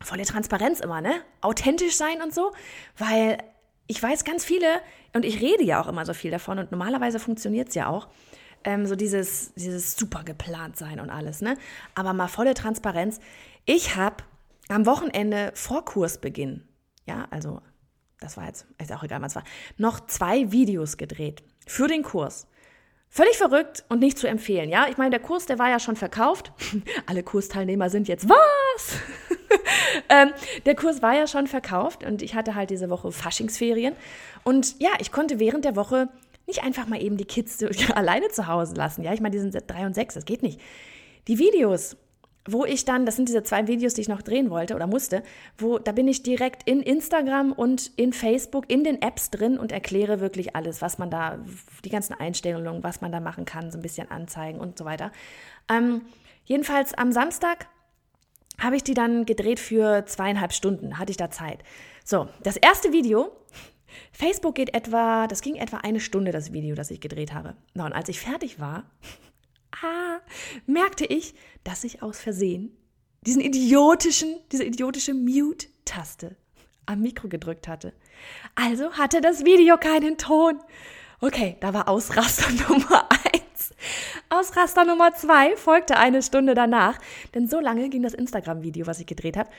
volle 0.00 0.24
Transparenz 0.24 0.80
immer, 0.80 1.00
ne? 1.00 1.12
Authentisch 1.40 1.96
sein 1.96 2.22
und 2.22 2.34
so, 2.34 2.52
weil 2.96 3.38
ich 3.86 4.02
weiß 4.02 4.24
ganz 4.24 4.44
viele, 4.44 4.66
und 5.14 5.24
ich 5.24 5.40
rede 5.40 5.64
ja 5.64 5.80
auch 5.80 5.88
immer 5.88 6.04
so 6.04 6.14
viel 6.14 6.30
davon, 6.30 6.58
und 6.58 6.70
normalerweise 6.70 7.18
funktioniert 7.18 7.68
es 7.68 7.74
ja 7.74 7.88
auch, 7.88 8.08
ähm, 8.64 8.86
so 8.86 8.96
dieses, 8.96 9.54
dieses 9.54 9.96
super 9.96 10.24
geplant 10.24 10.76
sein 10.76 11.00
und 11.00 11.10
alles, 11.10 11.40
ne? 11.40 11.56
Aber 11.94 12.12
mal 12.12 12.28
volle 12.28 12.54
Transparenz. 12.54 13.20
Ich 13.64 13.96
habe 13.96 14.16
am 14.68 14.86
Wochenende 14.86 15.52
vor 15.54 15.84
Kursbeginn, 15.84 16.62
ja, 17.06 17.26
also 17.30 17.60
das 18.20 18.36
war 18.36 18.46
jetzt, 18.46 18.66
ist 18.80 18.92
auch 18.92 19.02
egal, 19.02 19.22
was 19.22 19.36
war, 19.36 19.44
noch 19.76 20.06
zwei 20.06 20.50
Videos 20.50 20.96
gedreht 20.96 21.42
für 21.66 21.86
den 21.86 22.02
Kurs. 22.02 22.46
Völlig 23.10 23.38
verrückt 23.38 23.84
und 23.88 24.00
nicht 24.00 24.18
zu 24.18 24.28
empfehlen, 24.28 24.68
ja? 24.68 24.86
Ich 24.88 24.98
meine, 24.98 25.10
der 25.10 25.20
Kurs, 25.20 25.46
der 25.46 25.58
war 25.58 25.70
ja 25.70 25.80
schon 25.80 25.96
verkauft. 25.96 26.52
Alle 27.06 27.22
Kursteilnehmer 27.22 27.88
sind 27.88 28.06
jetzt, 28.06 28.28
was? 28.28 28.98
ähm, 30.08 30.30
der 30.66 30.74
Kurs 30.74 31.02
war 31.02 31.14
ja 31.14 31.26
schon 31.26 31.46
verkauft 31.46 32.04
und 32.04 32.22
ich 32.22 32.34
hatte 32.34 32.54
halt 32.54 32.70
diese 32.70 32.90
Woche 32.90 33.12
Faschingsferien. 33.12 33.94
Und 34.44 34.78
ja, 34.80 34.90
ich 35.00 35.12
konnte 35.12 35.38
während 35.38 35.64
der 35.64 35.76
Woche 35.76 36.08
nicht 36.46 36.64
einfach 36.64 36.86
mal 36.86 37.02
eben 37.02 37.16
die 37.16 37.24
Kids 37.24 37.62
alleine 37.94 38.28
zu 38.28 38.46
Hause 38.46 38.74
lassen. 38.74 39.02
Ja, 39.04 39.12
ich 39.12 39.20
meine, 39.20 39.32
die 39.32 39.40
sind 39.40 39.56
drei 39.66 39.86
und 39.86 39.94
sechs, 39.94 40.14
das 40.14 40.24
geht 40.24 40.42
nicht. 40.42 40.60
Die 41.28 41.38
Videos, 41.38 41.96
wo 42.46 42.64
ich 42.64 42.86
dann, 42.86 43.04
das 43.04 43.16
sind 43.16 43.28
diese 43.28 43.42
zwei 43.42 43.66
Videos, 43.66 43.92
die 43.94 44.00
ich 44.00 44.08
noch 44.08 44.22
drehen 44.22 44.48
wollte 44.48 44.74
oder 44.74 44.86
musste, 44.86 45.22
wo 45.58 45.78
da 45.78 45.92
bin 45.92 46.08
ich 46.08 46.22
direkt 46.22 46.62
in 46.66 46.80
Instagram 46.80 47.52
und 47.52 47.92
in 47.96 48.14
Facebook 48.14 48.70
in 48.70 48.84
den 48.84 49.02
Apps 49.02 49.30
drin 49.30 49.58
und 49.58 49.70
erkläre 49.70 50.20
wirklich 50.20 50.56
alles, 50.56 50.80
was 50.80 50.96
man 50.96 51.10
da, 51.10 51.38
die 51.84 51.90
ganzen 51.90 52.14
Einstellungen, 52.14 52.82
was 52.82 53.02
man 53.02 53.12
da 53.12 53.20
machen 53.20 53.44
kann, 53.44 53.70
so 53.70 53.78
ein 53.78 53.82
bisschen 53.82 54.10
anzeigen 54.10 54.58
und 54.58 54.78
so 54.78 54.86
weiter. 54.86 55.12
Ähm, 55.70 56.02
jedenfalls 56.46 56.94
am 56.94 57.12
Samstag 57.12 57.66
habe 58.58 58.76
ich 58.76 58.82
die 58.82 58.94
dann 58.94 59.24
gedreht 59.24 59.60
für 59.60 60.04
zweieinhalb 60.06 60.52
Stunden, 60.52 60.98
hatte 60.98 61.10
ich 61.10 61.16
da 61.16 61.30
Zeit. 61.30 61.62
So, 62.04 62.28
das 62.42 62.56
erste 62.56 62.92
Video 62.92 63.32
Facebook 64.12 64.54
geht 64.54 64.74
etwa, 64.74 65.26
das 65.26 65.40
ging 65.42 65.56
etwa 65.56 65.78
eine 65.78 66.00
Stunde, 66.00 66.32
das 66.32 66.52
Video, 66.52 66.74
das 66.74 66.90
ich 66.90 67.00
gedreht 67.00 67.32
habe. 67.32 67.54
Na, 67.74 67.86
und 67.86 67.92
als 67.92 68.08
ich 68.08 68.20
fertig 68.20 68.60
war, 68.60 68.84
ah, 69.82 70.18
merkte 70.66 71.04
ich, 71.04 71.34
dass 71.64 71.84
ich 71.84 72.02
aus 72.02 72.20
Versehen 72.20 72.76
diesen 73.22 73.40
idiotischen, 73.40 74.36
diese 74.52 74.64
idiotische 74.64 75.14
Mute-Taste 75.14 76.36
am 76.86 77.00
Mikro 77.00 77.28
gedrückt 77.28 77.68
hatte. 77.68 77.92
Also 78.54 78.92
hatte 78.92 79.20
das 79.20 79.44
Video 79.44 79.76
keinen 79.76 80.16
Ton. 80.18 80.60
Okay, 81.20 81.56
da 81.60 81.74
war 81.74 81.88
Ausraster 81.88 82.50
Nummer. 82.68 83.08
Ausraster 84.28 84.84
Nummer 84.84 85.14
zwei 85.14 85.56
folgte 85.56 85.96
eine 85.96 86.22
Stunde 86.22 86.54
danach, 86.54 86.98
denn 87.34 87.48
so 87.48 87.60
lange 87.60 87.88
ging 87.88 88.02
das 88.02 88.14
Instagram-Video, 88.14 88.86
was 88.86 89.00
ich 89.00 89.06
gedreht 89.06 89.36
habe, 89.36 89.50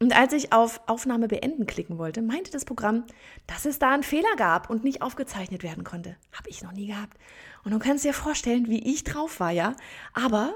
und 0.00 0.16
als 0.16 0.32
ich 0.32 0.52
auf 0.52 0.80
Aufnahme 0.86 1.26
beenden 1.26 1.66
klicken 1.66 1.98
wollte, 1.98 2.22
meinte 2.22 2.52
das 2.52 2.64
Programm, 2.64 3.04
dass 3.48 3.64
es 3.64 3.80
da 3.80 3.90
einen 3.90 4.04
Fehler 4.04 4.36
gab 4.36 4.70
und 4.70 4.84
nicht 4.84 5.02
aufgezeichnet 5.02 5.64
werden 5.64 5.82
konnte. 5.82 6.16
Habe 6.32 6.50
ich 6.50 6.62
noch 6.62 6.70
nie 6.70 6.86
gehabt. 6.86 7.18
Und 7.64 7.72
du 7.72 7.80
kannst 7.80 8.04
dir 8.04 8.14
vorstellen, 8.14 8.68
wie 8.68 8.92
ich 8.92 9.02
drauf 9.02 9.40
war, 9.40 9.50
ja. 9.50 9.74
Aber 10.12 10.54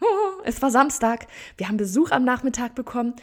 es 0.44 0.62
war 0.62 0.70
Samstag. 0.70 1.26
Wir 1.56 1.66
haben 1.66 1.76
Besuch 1.76 2.12
am 2.12 2.24
Nachmittag 2.24 2.76
bekommen. 2.76 3.14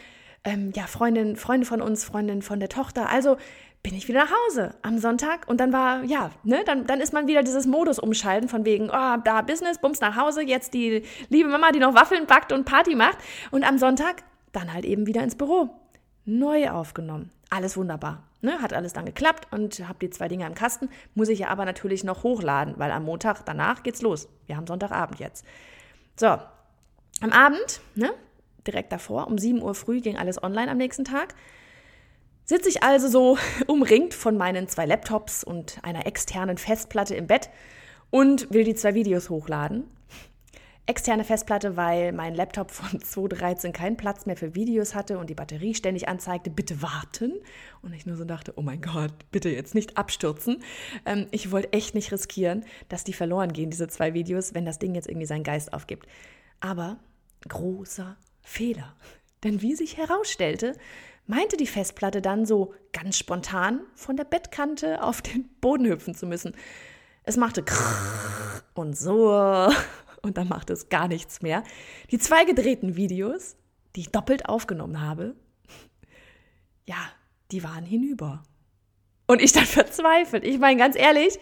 Ähm, 0.44 0.72
ja, 0.74 0.86
Freundin, 0.86 1.36
Freunde 1.36 1.66
von 1.66 1.80
uns, 1.80 2.04
Freundin 2.04 2.42
von 2.42 2.58
der 2.58 2.68
Tochter. 2.68 3.08
Also 3.08 3.36
bin 3.82 3.94
ich 3.94 4.06
wieder 4.06 4.24
nach 4.24 4.32
Hause 4.46 4.74
am 4.82 4.98
Sonntag 4.98 5.48
und 5.48 5.58
dann 5.58 5.72
war, 5.72 6.04
ja, 6.04 6.30
ne, 6.44 6.62
dann, 6.64 6.86
dann 6.86 7.00
ist 7.00 7.12
man 7.12 7.26
wieder 7.26 7.42
dieses 7.42 7.66
Modus 7.66 7.98
umschalten 7.98 8.48
von 8.48 8.64
wegen, 8.64 8.90
oh, 8.90 9.16
da 9.24 9.42
Business, 9.42 9.78
bums 9.78 10.00
nach 10.00 10.16
Hause, 10.16 10.42
jetzt 10.42 10.74
die 10.74 11.02
liebe 11.28 11.48
Mama, 11.48 11.72
die 11.72 11.80
noch 11.80 11.94
Waffeln 11.94 12.26
backt 12.26 12.52
und 12.52 12.64
Party 12.64 12.94
macht. 12.94 13.18
Und 13.50 13.64
am 13.64 13.78
Sonntag 13.78 14.22
dann 14.52 14.72
halt 14.72 14.84
eben 14.84 15.06
wieder 15.06 15.22
ins 15.22 15.34
Büro. 15.34 15.70
Neu 16.24 16.70
aufgenommen. 16.70 17.30
Alles 17.50 17.76
wunderbar. 17.76 18.22
Ne, 18.40 18.60
hat 18.60 18.72
alles 18.72 18.92
dann 18.92 19.06
geklappt 19.06 19.48
und 19.52 19.86
habe 19.86 19.98
die 20.00 20.10
zwei 20.10 20.26
Dinge 20.26 20.46
im 20.46 20.54
Kasten. 20.54 20.88
Muss 21.14 21.28
ich 21.28 21.40
ja 21.40 21.48
aber 21.48 21.64
natürlich 21.64 22.02
noch 22.02 22.24
hochladen, 22.24 22.74
weil 22.76 22.90
am 22.90 23.04
Montag 23.04 23.44
danach 23.44 23.82
geht's 23.82 24.02
los. 24.02 24.28
Wir 24.46 24.56
haben 24.56 24.66
Sonntagabend 24.66 25.20
jetzt. 25.20 25.44
So, 26.16 26.26
am 26.26 27.30
Abend, 27.30 27.80
ne, 27.94 28.12
direkt 28.66 28.92
davor, 28.92 29.26
um 29.26 29.38
7 29.38 29.62
Uhr 29.62 29.74
früh 29.74 30.00
ging 30.00 30.16
alles 30.16 30.42
online 30.42 30.70
am 30.70 30.78
nächsten 30.78 31.04
Tag. 31.04 31.34
Sitze 32.44 32.68
ich 32.68 32.82
also 32.82 33.08
so 33.08 33.38
umringt 33.66 34.14
von 34.14 34.36
meinen 34.36 34.68
zwei 34.68 34.86
Laptops 34.86 35.44
und 35.44 35.78
einer 35.82 36.06
externen 36.06 36.58
Festplatte 36.58 37.14
im 37.14 37.26
Bett 37.26 37.50
und 38.10 38.52
will 38.52 38.64
die 38.64 38.74
zwei 38.74 38.94
Videos 38.94 39.30
hochladen 39.30 39.84
externe 40.86 41.22
Festplatte, 41.24 41.76
weil 41.76 42.12
mein 42.12 42.34
Laptop 42.34 42.70
von 42.70 43.00
2013 43.02 43.72
keinen 43.72 43.96
Platz 43.96 44.26
mehr 44.26 44.36
für 44.36 44.54
Videos 44.54 44.94
hatte 44.94 45.18
und 45.18 45.30
die 45.30 45.34
Batterie 45.34 45.74
ständig 45.74 46.08
anzeigte, 46.08 46.50
bitte 46.50 46.82
warten. 46.82 47.32
Und 47.82 47.92
ich 47.92 48.06
nur 48.06 48.16
so 48.16 48.24
dachte, 48.24 48.54
oh 48.56 48.62
mein 48.62 48.80
Gott, 48.80 49.12
bitte 49.30 49.48
jetzt 49.48 49.74
nicht 49.74 49.96
abstürzen. 49.96 50.62
Ähm, 51.06 51.26
ich 51.30 51.50
wollte 51.50 51.72
echt 51.72 51.94
nicht 51.94 52.10
riskieren, 52.12 52.64
dass 52.88 53.04
die 53.04 53.12
verloren 53.12 53.52
gehen, 53.52 53.70
diese 53.70 53.88
zwei 53.88 54.14
Videos, 54.14 54.54
wenn 54.54 54.64
das 54.64 54.78
Ding 54.78 54.94
jetzt 54.94 55.08
irgendwie 55.08 55.26
seinen 55.26 55.44
Geist 55.44 55.72
aufgibt. 55.72 56.06
Aber 56.60 56.98
großer 57.48 58.16
Fehler. 58.42 58.96
Denn 59.44 59.62
wie 59.62 59.74
sich 59.74 59.96
herausstellte, 59.96 60.76
meinte 61.26 61.56
die 61.56 61.66
Festplatte 61.66 62.22
dann 62.22 62.46
so 62.46 62.74
ganz 62.92 63.16
spontan 63.16 63.80
von 63.94 64.16
der 64.16 64.24
Bettkante 64.24 65.02
auf 65.02 65.22
den 65.22 65.48
Boden 65.60 65.86
hüpfen 65.86 66.14
zu 66.14 66.26
müssen. 66.26 66.54
Es 67.24 67.36
machte 67.36 67.64
und 68.74 68.96
so 68.96 69.32
und 70.22 70.36
dann 70.36 70.48
macht 70.48 70.70
es 70.70 70.88
gar 70.88 71.08
nichts 71.08 71.42
mehr. 71.42 71.62
Die 72.10 72.18
zwei 72.18 72.44
gedrehten 72.44 72.96
Videos, 72.96 73.56
die 73.94 74.00
ich 74.00 74.10
doppelt 74.10 74.48
aufgenommen 74.48 75.00
habe, 75.00 75.34
ja, 76.86 76.98
die 77.50 77.62
waren 77.62 77.84
hinüber. 77.84 78.42
Und 79.26 79.40
ich 79.40 79.52
dann 79.52 79.66
verzweifelt. 79.66 80.44
Ich 80.44 80.58
meine, 80.58 80.78
ganz 80.78 80.96
ehrlich, 80.96 81.38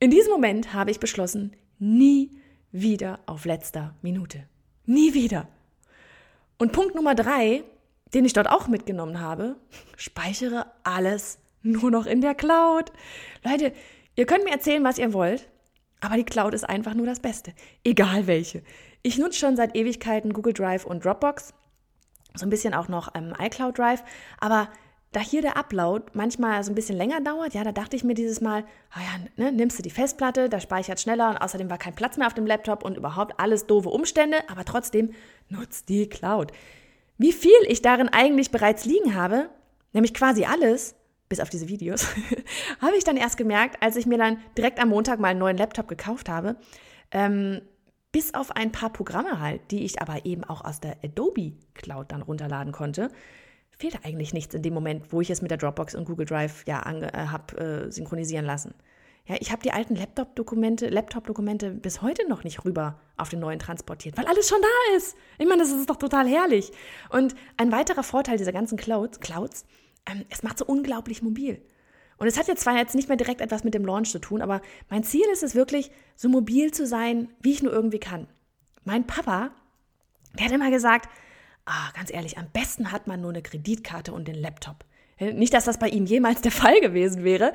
in 0.00 0.10
diesem 0.10 0.32
Moment 0.32 0.72
habe 0.72 0.90
ich 0.90 1.00
beschlossen, 1.00 1.56
nie 1.78 2.30
wieder 2.70 3.20
auf 3.26 3.44
letzter 3.44 3.94
Minute. 4.02 4.48
Nie 4.86 5.14
wieder. 5.14 5.48
Und 6.58 6.72
Punkt 6.72 6.94
Nummer 6.94 7.14
drei, 7.14 7.64
den 8.12 8.24
ich 8.24 8.32
dort 8.32 8.48
auch 8.48 8.68
mitgenommen 8.68 9.20
habe, 9.20 9.56
speichere 9.96 10.66
alles 10.84 11.38
nur 11.62 11.90
noch 11.90 12.06
in 12.06 12.20
der 12.20 12.34
Cloud. 12.34 12.92
Leute, 13.42 13.72
ihr 14.16 14.26
könnt 14.26 14.44
mir 14.44 14.52
erzählen, 14.52 14.84
was 14.84 14.98
ihr 14.98 15.12
wollt. 15.12 15.48
Aber 16.00 16.16
die 16.16 16.24
Cloud 16.24 16.52
ist 16.52 16.68
einfach 16.68 16.94
nur 16.94 17.06
das 17.06 17.20
Beste. 17.20 17.54
Egal 17.82 18.26
welche. 18.26 18.62
Ich 19.02 19.18
nutze 19.18 19.38
schon 19.38 19.56
seit 19.56 19.74
Ewigkeiten 19.74 20.34
Google 20.34 20.52
Drive 20.52 20.84
und 20.84 21.04
Dropbox. 21.04 21.54
So 22.34 22.44
ein 22.44 22.50
bisschen 22.50 22.74
auch 22.74 22.88
noch 22.88 23.14
ähm, 23.14 23.32
iCloud 23.40 23.78
Drive. 23.78 24.04
Aber 24.38 24.68
da 25.14 25.20
hier 25.20 25.42
der 25.42 25.56
Upload 25.56 26.06
manchmal 26.12 26.62
so 26.64 26.72
ein 26.72 26.74
bisschen 26.74 26.96
länger 26.96 27.20
dauert, 27.20 27.54
ja, 27.54 27.62
da 27.62 27.70
dachte 27.70 27.94
ich 27.94 28.02
mir 28.02 28.14
dieses 28.14 28.40
Mal, 28.40 28.64
ah 28.90 29.00
ja, 29.00 29.44
ne, 29.44 29.52
nimmst 29.52 29.78
du 29.78 29.82
die 29.82 29.90
Festplatte, 29.90 30.48
da 30.48 30.58
speichert 30.60 31.00
schneller 31.00 31.30
und 31.30 31.36
außerdem 31.36 31.70
war 31.70 31.78
kein 31.78 31.94
Platz 31.94 32.16
mehr 32.16 32.26
auf 32.26 32.34
dem 32.34 32.46
Laptop 32.46 32.84
und 32.84 32.96
überhaupt 32.96 33.38
alles 33.38 33.66
doofe 33.66 33.88
Umstände, 33.90 34.38
aber 34.50 34.64
trotzdem 34.64 35.14
nutzt 35.48 35.88
die 35.88 36.08
Cloud. 36.08 36.52
Wie 37.18 37.32
viel 37.32 37.52
ich 37.68 37.82
darin 37.82 38.08
eigentlich 38.08 38.50
bereits 38.50 38.84
liegen 38.84 39.14
habe, 39.14 39.48
nämlich 39.92 40.14
quasi 40.14 40.44
alles, 40.44 40.94
bis 41.28 41.40
auf 41.40 41.48
diese 41.48 41.68
Videos, 41.68 42.08
habe 42.80 42.96
ich 42.96 43.04
dann 43.04 43.16
erst 43.16 43.36
gemerkt, 43.36 43.82
als 43.82 43.96
ich 43.96 44.06
mir 44.06 44.18
dann 44.18 44.38
direkt 44.56 44.80
am 44.80 44.88
Montag 44.88 45.20
mal 45.20 45.28
einen 45.28 45.38
neuen 45.38 45.56
Laptop 45.56 45.88
gekauft 45.88 46.28
habe. 46.28 46.56
Ähm, 47.10 47.62
bis 48.12 48.32
auf 48.34 48.52
ein 48.52 48.70
paar 48.70 48.92
Programme 48.92 49.40
halt, 49.40 49.72
die 49.72 49.84
ich 49.84 50.00
aber 50.00 50.24
eben 50.24 50.44
auch 50.44 50.64
aus 50.64 50.80
der 50.80 50.96
Adobe 51.02 51.54
Cloud 51.74 52.12
dann 52.12 52.22
runterladen 52.22 52.72
konnte, 52.72 53.08
fehlte 53.76 54.04
eigentlich 54.04 54.32
nichts 54.32 54.54
in 54.54 54.62
dem 54.62 54.74
Moment, 54.74 55.12
wo 55.12 55.20
ich 55.20 55.30
es 55.30 55.42
mit 55.42 55.50
der 55.50 55.58
Dropbox 55.58 55.94
und 55.94 56.04
Google 56.04 56.26
Drive 56.26 56.64
ja 56.66 56.80
äh, 56.88 57.26
habe 57.26 57.58
äh, 57.58 57.90
synchronisieren 57.90 58.44
lassen. 58.44 58.74
Ja, 59.26 59.36
ich 59.40 59.50
habe 59.50 59.62
die 59.62 59.72
alten 59.72 59.96
Laptop-Dokumente 59.96 60.88
Laptop 60.88 61.26
-Dokumente 61.26 61.70
bis 61.70 62.02
heute 62.02 62.28
noch 62.28 62.44
nicht 62.44 62.64
rüber 62.64 63.00
auf 63.16 63.30
den 63.30 63.40
neuen 63.40 63.58
transportiert, 63.58 64.18
weil 64.18 64.26
alles 64.26 64.48
schon 64.48 64.60
da 64.60 64.96
ist. 64.96 65.16
Ich 65.38 65.48
meine, 65.48 65.62
das 65.62 65.70
ist 65.70 65.88
doch 65.88 65.96
total 65.96 66.28
herrlich. 66.28 66.72
Und 67.08 67.34
ein 67.56 67.72
weiterer 67.72 68.02
Vorteil 68.02 68.36
dieser 68.36 68.52
ganzen 68.52 68.76
Clouds, 68.76 69.20
Clouds 69.20 69.64
ähm, 70.06 70.24
es 70.28 70.42
macht 70.42 70.58
so 70.58 70.66
unglaublich 70.66 71.22
mobil. 71.22 71.62
Und 72.18 72.26
es 72.26 72.38
hat 72.38 72.48
jetzt 72.48 72.62
zwar 72.62 72.76
jetzt 72.76 72.94
nicht 72.94 73.08
mehr 73.08 73.16
direkt 73.16 73.40
etwas 73.40 73.64
mit 73.64 73.74
dem 73.74 73.84
Launch 73.84 74.10
zu 74.10 74.18
tun, 74.18 74.42
aber 74.42 74.60
mein 74.88 75.04
Ziel 75.04 75.24
ist 75.32 75.42
es 75.42 75.54
wirklich, 75.54 75.90
so 76.16 76.28
mobil 76.28 76.70
zu 76.70 76.86
sein, 76.86 77.28
wie 77.40 77.52
ich 77.52 77.62
nur 77.62 77.72
irgendwie 77.72 77.98
kann. 77.98 78.28
Mein 78.84 79.06
Papa, 79.06 79.50
der 80.38 80.46
hat 80.46 80.52
immer 80.52 80.70
gesagt, 80.70 81.08
ah, 81.64 81.90
ganz 81.94 82.12
ehrlich, 82.12 82.38
am 82.38 82.50
besten 82.52 82.92
hat 82.92 83.06
man 83.06 83.20
nur 83.20 83.30
eine 83.30 83.42
Kreditkarte 83.42 84.12
und 84.12 84.28
den 84.28 84.36
Laptop. 84.36 84.84
Äh, 85.18 85.32
nicht, 85.32 85.54
dass 85.54 85.64
das 85.64 85.78
bei 85.78 85.88
ihm 85.88 86.06
jemals 86.06 86.40
der 86.42 86.52
Fall 86.52 86.80
gewesen 86.80 87.24
wäre, 87.24 87.52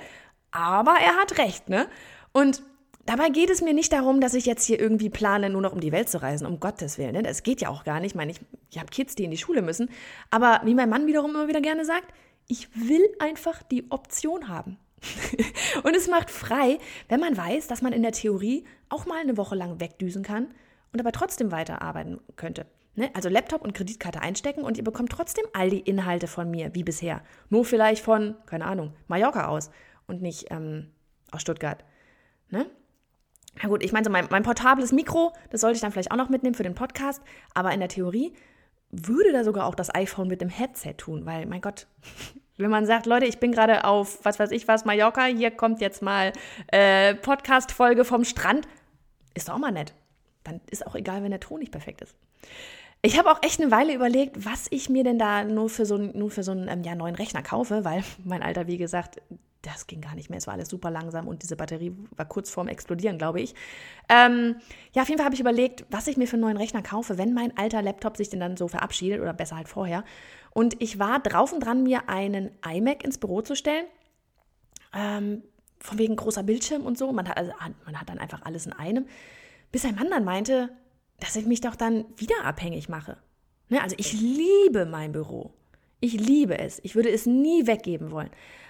aber 0.52 0.96
er 1.00 1.16
hat 1.16 1.38
recht, 1.38 1.70
ne? 1.70 1.88
Und 2.32 2.64
dabei 3.06 3.30
geht 3.30 3.50
es 3.50 3.62
mir 3.62 3.74
nicht 3.74 3.92
darum, 3.92 4.22
dass 4.22 4.34
ich 4.34 4.46
jetzt 4.46 4.66
hier 4.66 4.80
irgendwie 4.80 5.10
plane, 5.10 5.50
nur 5.50 5.62
noch 5.62 5.74
um 5.74 5.80
die 5.80 5.92
Welt 5.92 6.10
zu 6.10 6.22
reisen, 6.22 6.46
um 6.46 6.60
Gottes 6.60 6.98
Willen. 6.98 7.14
Ne? 7.14 7.24
Das 7.24 7.44
geht 7.44 7.62
ja 7.62 7.70
auch 7.70 7.84
gar 7.84 8.00
nicht. 8.00 8.12
Ich 8.12 8.16
meine, 8.16 8.32
ich, 8.32 8.40
ich 8.70 8.78
habe 8.78 8.90
Kids, 8.90 9.16
die 9.16 9.24
in 9.24 9.32
die 9.32 9.38
Schule 9.38 9.62
müssen. 9.62 9.90
Aber 10.30 10.62
wie 10.64 10.76
mein 10.76 10.90
Mann 10.90 11.08
wiederum 11.08 11.32
immer 11.32 11.48
wieder 11.48 11.62
gerne 11.62 11.86
sagt, 11.86 12.14
ich 12.48 12.70
will 12.76 13.08
einfach 13.20 13.64
die 13.64 13.90
Option 13.92 14.48
haben. 14.48 14.78
und 15.84 15.96
es 15.96 16.08
macht 16.08 16.30
frei, 16.30 16.78
wenn 17.08 17.20
man 17.20 17.38
weiß, 17.38 17.68
dass 17.68 17.82
man 17.82 17.94
in 17.94 18.02
der 18.02 18.12
Theorie 18.12 18.66
auch 18.90 19.06
mal 19.06 19.20
eine 19.20 19.38
Woche 19.38 19.56
lang 19.56 19.80
wegdüsen 19.80 20.24
kann 20.24 20.48
und 20.92 21.00
aber 21.00 21.12
trotzdem 21.12 21.52
weiterarbeiten 21.52 22.20
könnte. 22.36 22.66
Ne? 22.96 23.10
Also 23.14 23.30
Laptop 23.30 23.64
und 23.64 23.74
Kreditkarte 23.74 24.22
einstecken 24.22 24.64
und 24.64 24.78
ihr 24.78 24.84
bekommt 24.84 25.12
trotzdem 25.12 25.46
all 25.54 25.70
die 25.70 25.80
Inhalte 25.80 26.28
von 26.28 26.52
mir, 26.52 26.76
wie 26.76 26.84
bisher. 26.84 27.22
Nur 27.50 27.66
vielleicht 27.66 28.04
von, 28.04 28.36
keine 28.46 28.66
Ahnung, 28.66 28.94
Mallorca 29.08 29.48
aus 29.48 29.72
und 30.10 30.22
nicht 30.22 30.52
ähm, 30.52 30.92
aus 31.32 31.42
Stuttgart. 31.42 31.84
Ne? 32.50 32.66
Na 33.62 33.70
gut, 33.70 33.84
ich 33.84 33.92
meine, 33.92 34.06
so 34.06 34.12
mein, 34.12 34.28
mein 34.30 34.44
portables 34.44 34.92
Mikro, 34.92 35.34
das 35.50 35.62
sollte 35.62 35.76
ich 35.76 35.82
dann 35.82 35.92
vielleicht 35.92 36.12
auch 36.12 36.18
noch 36.18 36.30
mitnehmen 36.30 36.56
für 36.56 36.64
den 36.64 36.76
Podcast, 36.76 37.22
aber 37.54 37.72
in 37.72 37.80
der 37.80 37.90
Theorie 37.90 38.34
würde 38.92 39.32
da 39.32 39.44
sogar 39.44 39.66
auch 39.66 39.76
das 39.76 39.94
iPhone 39.94 40.28
mit 40.28 40.42
dem 40.42 40.50
Headset 40.50 40.94
tun, 40.98 41.26
weil, 41.26 41.46
mein 41.46 41.62
Gott, 41.62 41.88
wenn 42.58 42.70
man 42.70 42.86
sagt, 42.86 43.06
Leute, 43.06 43.26
ich 43.26 43.40
bin 43.40 43.52
gerade 43.52 43.86
auf, 43.86 44.24
was 44.24 44.40
weiß 44.40 44.52
ich 44.52 44.68
was, 44.68 44.86
Mallorca, 44.86 45.26
hier 45.26 45.52
kommt 45.52 45.82
jetzt 45.82 46.02
mal 46.02 46.34
äh, 46.68 47.16
Podcast-Folge 47.16 48.06
vom 48.06 48.26
Strand, 48.26 48.68
ist 49.34 49.48
doch 49.48 49.56
auch 49.56 49.60
mal 49.60 49.72
nett. 49.72 49.94
Dann 50.44 50.62
ist 50.70 50.86
auch 50.86 50.96
egal, 50.96 51.24
wenn 51.24 51.32
der 51.32 51.40
Ton 51.40 51.60
nicht 51.60 51.72
perfekt 51.72 52.02
ist. 52.02 52.16
Ich 53.02 53.18
habe 53.18 53.32
auch 53.32 53.42
echt 53.44 53.62
eine 53.62 53.72
Weile 53.72 53.94
überlegt, 53.94 54.46
was 54.46 54.68
ich 54.72 54.90
mir 54.90 55.04
denn 55.04 55.18
da 55.18 55.46
nur 55.46 55.70
für 55.70 55.86
so, 55.86 55.98
nur 55.98 56.32
für 56.32 56.44
so 56.44 56.52
einen 56.52 56.68
ähm, 56.68 56.84
ja, 56.84 56.96
neuen 56.96 57.16
Rechner 57.16 57.42
kaufe, 57.42 57.86
weil 57.86 58.04
mein 58.26 58.44
Alter, 58.44 58.68
wie 58.68 58.78
gesagt, 58.78 59.22
das 59.62 59.88
ging 59.88 60.02
gar 60.02 60.16
nicht 60.16 60.30
mehr. 60.30 60.38
Es 60.38 60.48
war 60.48 60.54
alles 60.54 60.70
super 60.70 60.90
langsam 60.90 61.28
und 61.28 61.44
diese 61.44 61.56
Batterie 61.56 61.94
war 62.16 62.26
kurz 62.26 62.50
vorm 62.50 62.68
Explodieren, 62.68 63.18
glaube 63.18 63.42
ich. 63.42 63.56
Ähm, 64.08 64.56
ja, 64.94 65.02
auf 65.02 65.10
jeden 65.10 65.18
Fall 65.18 65.26
habe 65.26 65.36
ich 65.36 65.42
überlegt, 65.42 65.86
was 65.90 66.08
ich 66.08 66.18
mir 66.18 66.28
für 66.28 66.34
einen 66.34 66.44
neuen 66.44 66.58
Rechner 66.58 66.82
kaufe, 66.82 67.18
wenn 67.18 67.34
mein 67.34 67.58
alter 67.58 67.82
Laptop 67.82 68.18
sich 68.18 68.30
denn 68.30 68.40
dann 68.40 68.58
so 68.58 68.68
verabschiedet 68.68 69.20
oder 69.20 69.34
besser 69.34 69.58
halt 69.58 69.68
vorher. 69.68 70.04
Und 70.52 70.82
ich 70.82 70.98
war 71.00 71.20
drauf 71.20 71.52
und 71.52 71.60
dran, 71.60 71.84
mir 71.84 72.10
einen 72.10 72.52
iMac 72.66 73.04
ins 73.04 73.18
Büro 73.18 73.42
zu 73.42 73.56
stellen. 73.56 73.86
Ähm, 74.94 75.44
von 75.80 75.98
wegen 75.98 76.16
großer 76.16 76.44
Bildschirm 76.44 76.86
und 76.86 76.98
so. 76.98 77.12
Man 77.12 77.28
hat, 77.28 77.38
also, 77.38 77.52
man 77.86 78.00
hat 78.00 78.10
dann 78.10 78.20
einfach 78.20 78.42
alles 78.44 78.66
in 78.66 78.74
einem. 78.74 79.08
Bis 79.72 79.86
ein 79.86 79.96
Mann 79.96 80.10
dann 80.10 80.26
meinte, 80.26 80.70
dass 81.20 81.36
ich 81.36 81.46
mich 81.46 81.62
doch 81.62 81.76
dann 81.76 82.06
wieder 82.18 82.44
abhängig 82.44 82.90
mache. 82.90 83.18
Ne? 83.70 83.82
Also 83.82 83.96
ich 83.98 84.14
liebe 84.14 84.86
mein 84.86 85.12
Büro. 85.12 85.54
Ich 86.00 86.14
liebe 86.14 86.58
es. 86.58 86.80
Ich 86.84 86.96
würde 86.96 87.10
es 87.10 87.26
nie 87.26 87.68
weggeben 87.68 88.12
wollen. 88.12 88.30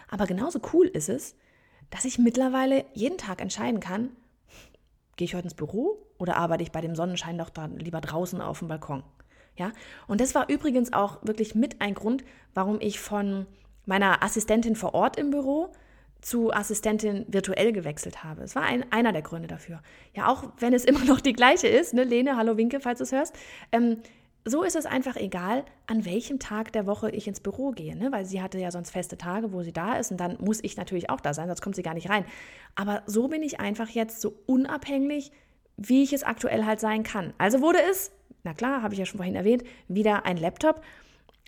Aber 0.10 0.26
genauso 0.26 0.60
cool 0.74 0.88
ist 0.88 1.10
es, 1.10 1.36
dass 1.90 2.06
ich 2.06 2.20
mittlerweile 2.20 2.86
jeden 2.94 3.18
Tag 3.18 3.42
entscheiden 3.42 3.80
kann, 3.80 4.12
gehe 5.16 5.26
ich 5.26 5.36
heute 5.36 5.46
ins 5.46 5.54
Büro 5.54 6.06
oder 6.18 6.38
arbeite 6.38 6.64
ich 6.64 6.72
bei 6.72 6.82
dem 6.82 6.96
Sonnenschein 6.96 7.38
doch 7.38 7.50
dann 7.50 7.78
lieber 7.78 8.02
draußen 8.02 8.42
auf 8.42 8.60
dem 8.60 8.68
Balkon. 8.68 9.04
Ja? 9.56 9.72
Und 10.08 10.22
das 10.22 10.36
war 10.36 10.50
übrigens 10.50 10.94
auch 10.94 11.20
wirklich 11.24 11.56
mit 11.56 11.82
ein 11.82 11.94
Grund, 11.94 12.24
warum 12.54 12.80
ich 12.80 13.00
von 13.00 13.46
meiner 13.86 14.24
Assistentin 14.24 14.76
vor 14.76 14.94
Ort 14.94 15.18
im 15.18 15.32
Büro 15.32 15.72
zu 16.22 16.52
Assistentin 16.54 17.26
virtuell 17.28 17.72
gewechselt 17.72 18.24
habe. 18.24 18.44
Es 18.44 18.56
war 18.56 18.64
ein, 18.64 18.92
einer 18.92 19.14
der 19.14 19.22
Gründe 19.22 19.48
dafür. 19.48 19.82
Ja, 20.14 20.28
auch 20.28 20.52
wenn 20.60 20.74
es 20.74 20.86
immer 20.86 21.04
noch 21.06 21.22
die 21.22 21.34
gleiche 21.34 21.68
ist, 21.68 21.94
ne, 21.94 22.04
Lene, 22.04 22.36
hallo 22.38 22.58
Winke, 22.58 22.80
falls 22.80 23.00
du 23.00 23.04
es 23.04 23.12
hörst. 23.12 23.36
Ähm, 23.72 23.98
so 24.50 24.64
ist 24.64 24.76
es 24.76 24.86
einfach 24.86 25.16
egal, 25.16 25.64
an 25.88 26.06
welchem 26.06 26.40
Tag 26.40 26.72
der 26.74 26.86
Woche 26.86 27.10
ich 27.12 27.28
ins 27.28 27.40
Büro 27.40 27.72
gehe, 27.72 27.96
ne? 27.96 28.12
weil 28.12 28.26
sie 28.26 28.42
hatte 28.42 28.60
ja 28.60 28.72
sonst 28.72 28.92
feste 28.92 29.18
Tage, 29.18 29.54
wo 29.54 29.64
sie 29.64 29.74
da 29.74 29.96
ist 29.96 30.12
und 30.12 30.18
dann 30.18 30.38
muss 30.40 30.60
ich 30.64 30.78
natürlich 30.78 31.10
auch 31.10 31.22
da 31.22 31.34
sein, 31.34 31.48
sonst 31.48 31.62
kommt 31.62 31.76
sie 31.76 31.84
gar 31.84 31.94
nicht 31.94 32.10
rein. 32.10 32.26
Aber 32.76 33.04
so 33.06 33.28
bin 33.28 33.44
ich 33.44 33.60
einfach 33.60 33.90
jetzt 33.90 34.22
so 34.22 34.34
unabhängig, 34.46 35.32
wie 35.78 36.04
ich 36.04 36.14
es 36.14 36.24
aktuell 36.24 36.66
halt 36.66 36.80
sein 36.80 37.04
kann. 37.04 37.34
Also 37.38 37.62
wurde 37.62 37.80
es, 37.90 38.12
na 38.44 38.54
klar, 38.54 38.82
habe 38.82 38.94
ich 38.94 39.00
ja 39.00 39.06
schon 39.06 39.18
vorhin 39.18 39.36
erwähnt, 39.36 39.64
wieder 39.88 40.26
ein 40.26 40.38
Laptop. 40.38 40.82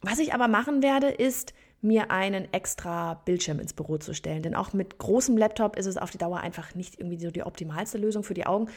Was 0.02 0.20
ich 0.20 0.34
aber 0.34 0.48
machen 0.48 0.82
werde, 0.82 1.08
ist 1.08 1.54
mir 1.82 2.12
einen 2.12 2.52
extra 2.54 3.16
Bildschirm 3.26 3.60
ins 3.60 3.74
Büro 3.74 3.98
zu 3.98 4.14
stellen. 4.14 4.44
Denn 4.44 4.56
auch 4.56 4.74
mit 4.74 4.98
großem 5.00 5.38
Laptop 5.38 5.76
ist 5.76 5.88
es 5.88 5.98
auf 5.98 6.12
die 6.12 6.18
Dauer 6.18 6.40
einfach 6.40 6.76
nicht 6.76 7.00
irgendwie 7.00 7.20
so 7.20 7.32
die 7.32 7.44
optimalste 7.44 7.98
Lösung 7.98 8.24
für 8.24 8.34
die 8.34 8.46
Augen. 8.46 8.70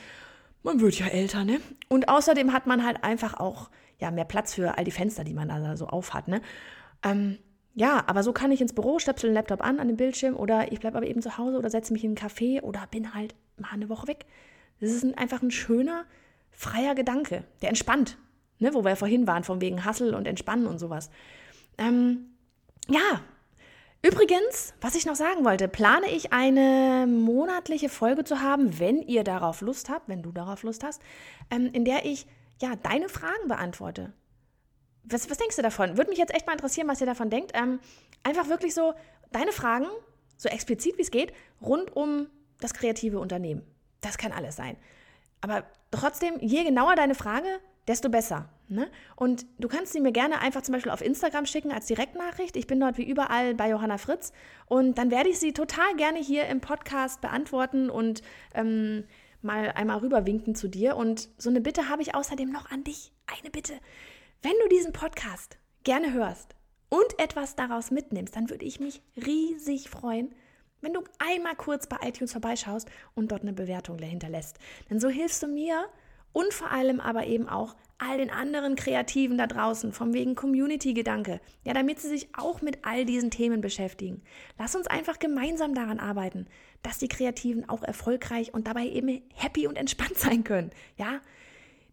Man 0.65 0.81
wird 0.81 0.99
ja 0.99 1.07
älter, 1.07 1.45
ne? 1.45 1.61
Und 1.89 2.09
außerdem 2.09 2.53
hat 2.53 2.67
man 2.67 2.85
halt 2.85 3.05
einfach 3.05 3.35
auch 3.35 3.71
ja, 4.01 4.11
mehr 4.11 4.25
Platz 4.25 4.55
für 4.55 4.77
all 4.77 4.85
die 4.85 4.91
Fenster, 4.91 5.23
die 5.23 5.35
man 5.35 5.49
da 5.49 5.77
so 5.77 5.87
auf 5.87 6.15
hat, 6.15 6.27
ne? 6.27 6.41
Ähm, 7.05 7.39
ja, 7.75 8.03
aber 8.07 8.23
so 8.23 8.33
kann 8.33 8.51
ich 8.51 8.61
ins 8.61 8.73
Büro, 8.73 8.99
stöpsel 8.99 9.31
den 9.31 9.35
Laptop 9.35 9.61
an, 9.63 9.79
an 9.79 9.89
den 9.89 9.97
Bildschirm 9.97 10.37
oder 10.37 10.73
ich 10.73 10.81
bleibe 10.81 10.97
aber 10.97 11.07
eben 11.07 11.21
zu 11.21 11.37
Hause 11.37 11.59
oder 11.59 11.69
setze 11.69 11.93
mich 11.93 12.03
in 12.03 12.17
einen 12.17 12.17
Café 12.17 12.63
oder 12.63 12.87
bin 12.91 13.15
halt 13.15 13.35
mal 13.59 13.73
eine 13.73 13.89
Woche 13.89 14.09
weg. 14.09 14.27
Das 14.81 14.91
ist 14.91 15.05
ein, 15.05 15.15
einfach 15.15 15.43
ein 15.43 15.51
schöner, 15.51 16.05
freier 16.51 16.95
Gedanke, 16.95 17.45
der 17.61 17.69
entspannt, 17.69 18.17
ne? 18.59 18.73
wo 18.73 18.85
wir 18.85 18.91
ja 18.91 18.97
vorhin 18.97 19.27
waren, 19.27 19.45
von 19.45 19.61
wegen 19.61 19.85
Hassel 19.85 20.15
und 20.15 20.27
Entspannen 20.27 20.67
und 20.67 20.79
sowas. 20.79 21.11
Ähm, 21.77 22.31
ja, 22.89 23.21
übrigens, 24.05 24.75
was 24.81 24.95
ich 24.95 25.07
noch 25.07 25.15
sagen 25.17 25.45
wollte, 25.45 25.67
plane 25.67 26.11
ich 26.11 26.33
eine 26.33 27.07
monatliche 27.09 27.89
Folge 27.89 28.25
zu 28.25 28.41
haben, 28.41 28.79
wenn 28.79 29.03
ihr 29.03 29.25
darauf 29.25 29.61
Lust 29.61 29.89
habt, 29.89 30.09
wenn 30.09 30.23
du 30.23 30.31
darauf 30.31 30.63
Lust 30.63 30.85
hast, 30.85 31.03
ähm, 31.51 31.71
in 31.73 31.85
der 31.85 32.05
ich 32.05 32.27
ja 32.61 32.77
deine 32.77 33.09
Fragen 33.09 33.49
beantworte. 33.49 34.13
Was, 35.05 35.29
was 35.31 35.39
denkst 35.39 35.57
du 35.57 35.63
davon? 35.63 35.97
Würde 35.97 36.11
mich 36.11 36.19
jetzt 36.19 36.35
echt 36.35 36.47
mal 36.47 36.53
interessieren, 36.53 36.89
was 36.89 37.01
ihr 37.01 37.07
davon 37.07 37.31
denkt. 37.31 37.53
Ähm, 37.55 37.81
einfach 38.23 38.49
wirklich 38.49 38.75
so 38.75 38.95
deine 39.33 39.53
Fragen, 39.53 39.87
so 40.37 40.49
explizit 40.49 40.99
wie 40.99 41.03
es 41.03 41.11
geht, 41.11 41.33
rund 41.61 41.95
um 41.97 42.29
das 42.61 42.75
kreative 42.75 43.19
Unternehmen. 43.19 43.63
Das 44.01 44.19
kann 44.19 44.33
alles 44.33 44.57
sein. 44.57 44.77
Aber 45.41 45.65
trotzdem, 45.91 46.39
je 46.41 46.65
genauer 46.65 46.95
deine 46.95 47.15
Frage, 47.15 47.49
desto 47.87 48.09
besser. 48.09 48.49
Ne? 48.69 48.91
Und 49.17 49.47
du 49.59 49.69
kannst 49.69 49.93
sie 49.93 50.01
mir 50.01 50.13
gerne 50.13 50.41
einfach 50.41 50.63
zum 50.63 50.73
Beispiel 50.73 50.93
auf 50.93 51.03
Instagram 51.03 51.47
schicken 51.47 51.71
als 51.71 51.87
Direktnachricht. 51.87 52.57
Ich 52.57 52.67
bin 52.67 52.81
dort 52.81 52.97
wie 52.97 53.09
überall 53.09 53.55
bei 53.55 53.69
Johanna 53.69 53.99
Fritz. 53.99 54.33
Und 54.67 54.97
dann 54.97 55.11
werde 55.11 55.29
ich 55.29 55.39
sie 55.39 55.53
total 55.53 55.95
gerne 55.97 56.19
hier 56.19 56.47
im 56.47 56.61
Podcast 56.61 57.21
beantworten 57.21 57.91
und 57.91 58.23
ähm, 58.55 59.05
mal 59.43 59.73
einmal 59.73 59.99
rüberwinken 59.99 60.55
zu 60.55 60.69
dir. 60.69 60.97
Und 60.97 61.29
so 61.37 61.51
eine 61.51 61.61
Bitte 61.61 61.89
habe 61.89 62.03
ich 62.03 62.15
außerdem 62.15 62.51
noch 62.51 62.71
an 62.71 62.85
dich. 62.85 63.13
Eine 63.27 63.51
Bitte. 63.51 63.75
Wenn 64.43 64.55
du 64.63 64.69
diesen 64.69 64.93
Podcast 64.93 65.59
gerne 65.85 66.13
hörst 66.13 66.55
und 66.89 67.19
etwas 67.19 67.55
daraus 67.57 67.91
mitnimmst, 67.91 68.35
dann 68.35 68.49
würde 68.51 68.65
ich 68.65 68.81
mich 68.81 69.03
riesig 69.17 69.91
freuen, 69.91 70.35
wenn 70.81 70.93
du 70.93 71.03
einmal 71.19 71.57
kurz 71.57 71.87
bei 71.87 71.97
iTunes 72.03 72.33
vorbeischaust 72.33 72.91
und 73.15 73.33
dort 73.33 73.43
eine 73.43 73.53
Bewertung 73.53 73.99
hinterlässt. 73.99 74.59
Denn 74.91 75.01
so 75.01 75.09
hilfst 75.09 75.43
du 75.43 75.47
mir 75.47 75.87
und 76.35 76.53
vor 76.53 76.71
allem 76.71 77.01
aber 77.01 77.27
eben 77.27 77.49
auch 77.49 77.75
all 77.97 78.19
den 78.19 78.29
anderen 78.29 78.75
Kreativen 78.75 79.39
da 79.39 79.47
draußen, 79.47 79.93
vom 79.93 80.13
wegen 80.13 80.35
Community-Gedanke, 80.35 81.41
ja, 81.63 81.73
damit 81.73 82.01
sie 82.01 82.09
sich 82.09 82.29
auch 82.37 82.61
mit 82.61 82.85
all 82.85 83.07
diesen 83.07 83.31
Themen 83.31 83.61
beschäftigen. 83.61 84.21
Lass 84.59 84.75
uns 84.75 84.87
einfach 84.89 85.19
gemeinsam 85.19 85.75
daran 85.75 86.01
arbeiten, 86.01 86.47
dass 86.83 86.99
die 86.99 87.09
Kreativen 87.09 87.67
auch 87.69 87.83
erfolgreich 87.83 88.53
und 88.53 88.67
dabei 88.67 88.87
eben 88.87 89.23
happy 89.35 89.67
und 89.67 89.77
entspannt 89.77 90.17
sein 90.19 90.45
können, 90.45 90.71
ja. 90.99 91.21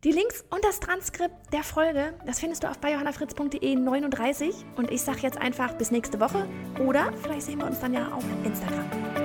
Die 0.03 0.11
Links 0.11 0.43
und 0.49 0.65
das 0.65 0.79
Transkript 0.79 1.53
der 1.53 1.61
Folge, 1.61 2.15
das 2.25 2.39
findest 2.39 2.63
du 2.63 2.67
auf 2.71 2.79
biohannafritz.de 2.79 3.75
39. 3.75 4.65
Und 4.75 4.89
ich 4.89 5.03
sage 5.03 5.19
jetzt 5.21 5.37
einfach 5.37 5.73
bis 5.75 5.91
nächste 5.91 6.19
Woche 6.19 6.49
oder 6.83 7.13
vielleicht 7.21 7.43
sehen 7.43 7.59
wir 7.59 7.67
uns 7.67 7.79
dann 7.79 7.93
ja 7.93 8.11
auf 8.11 8.23
Instagram. 8.43 9.20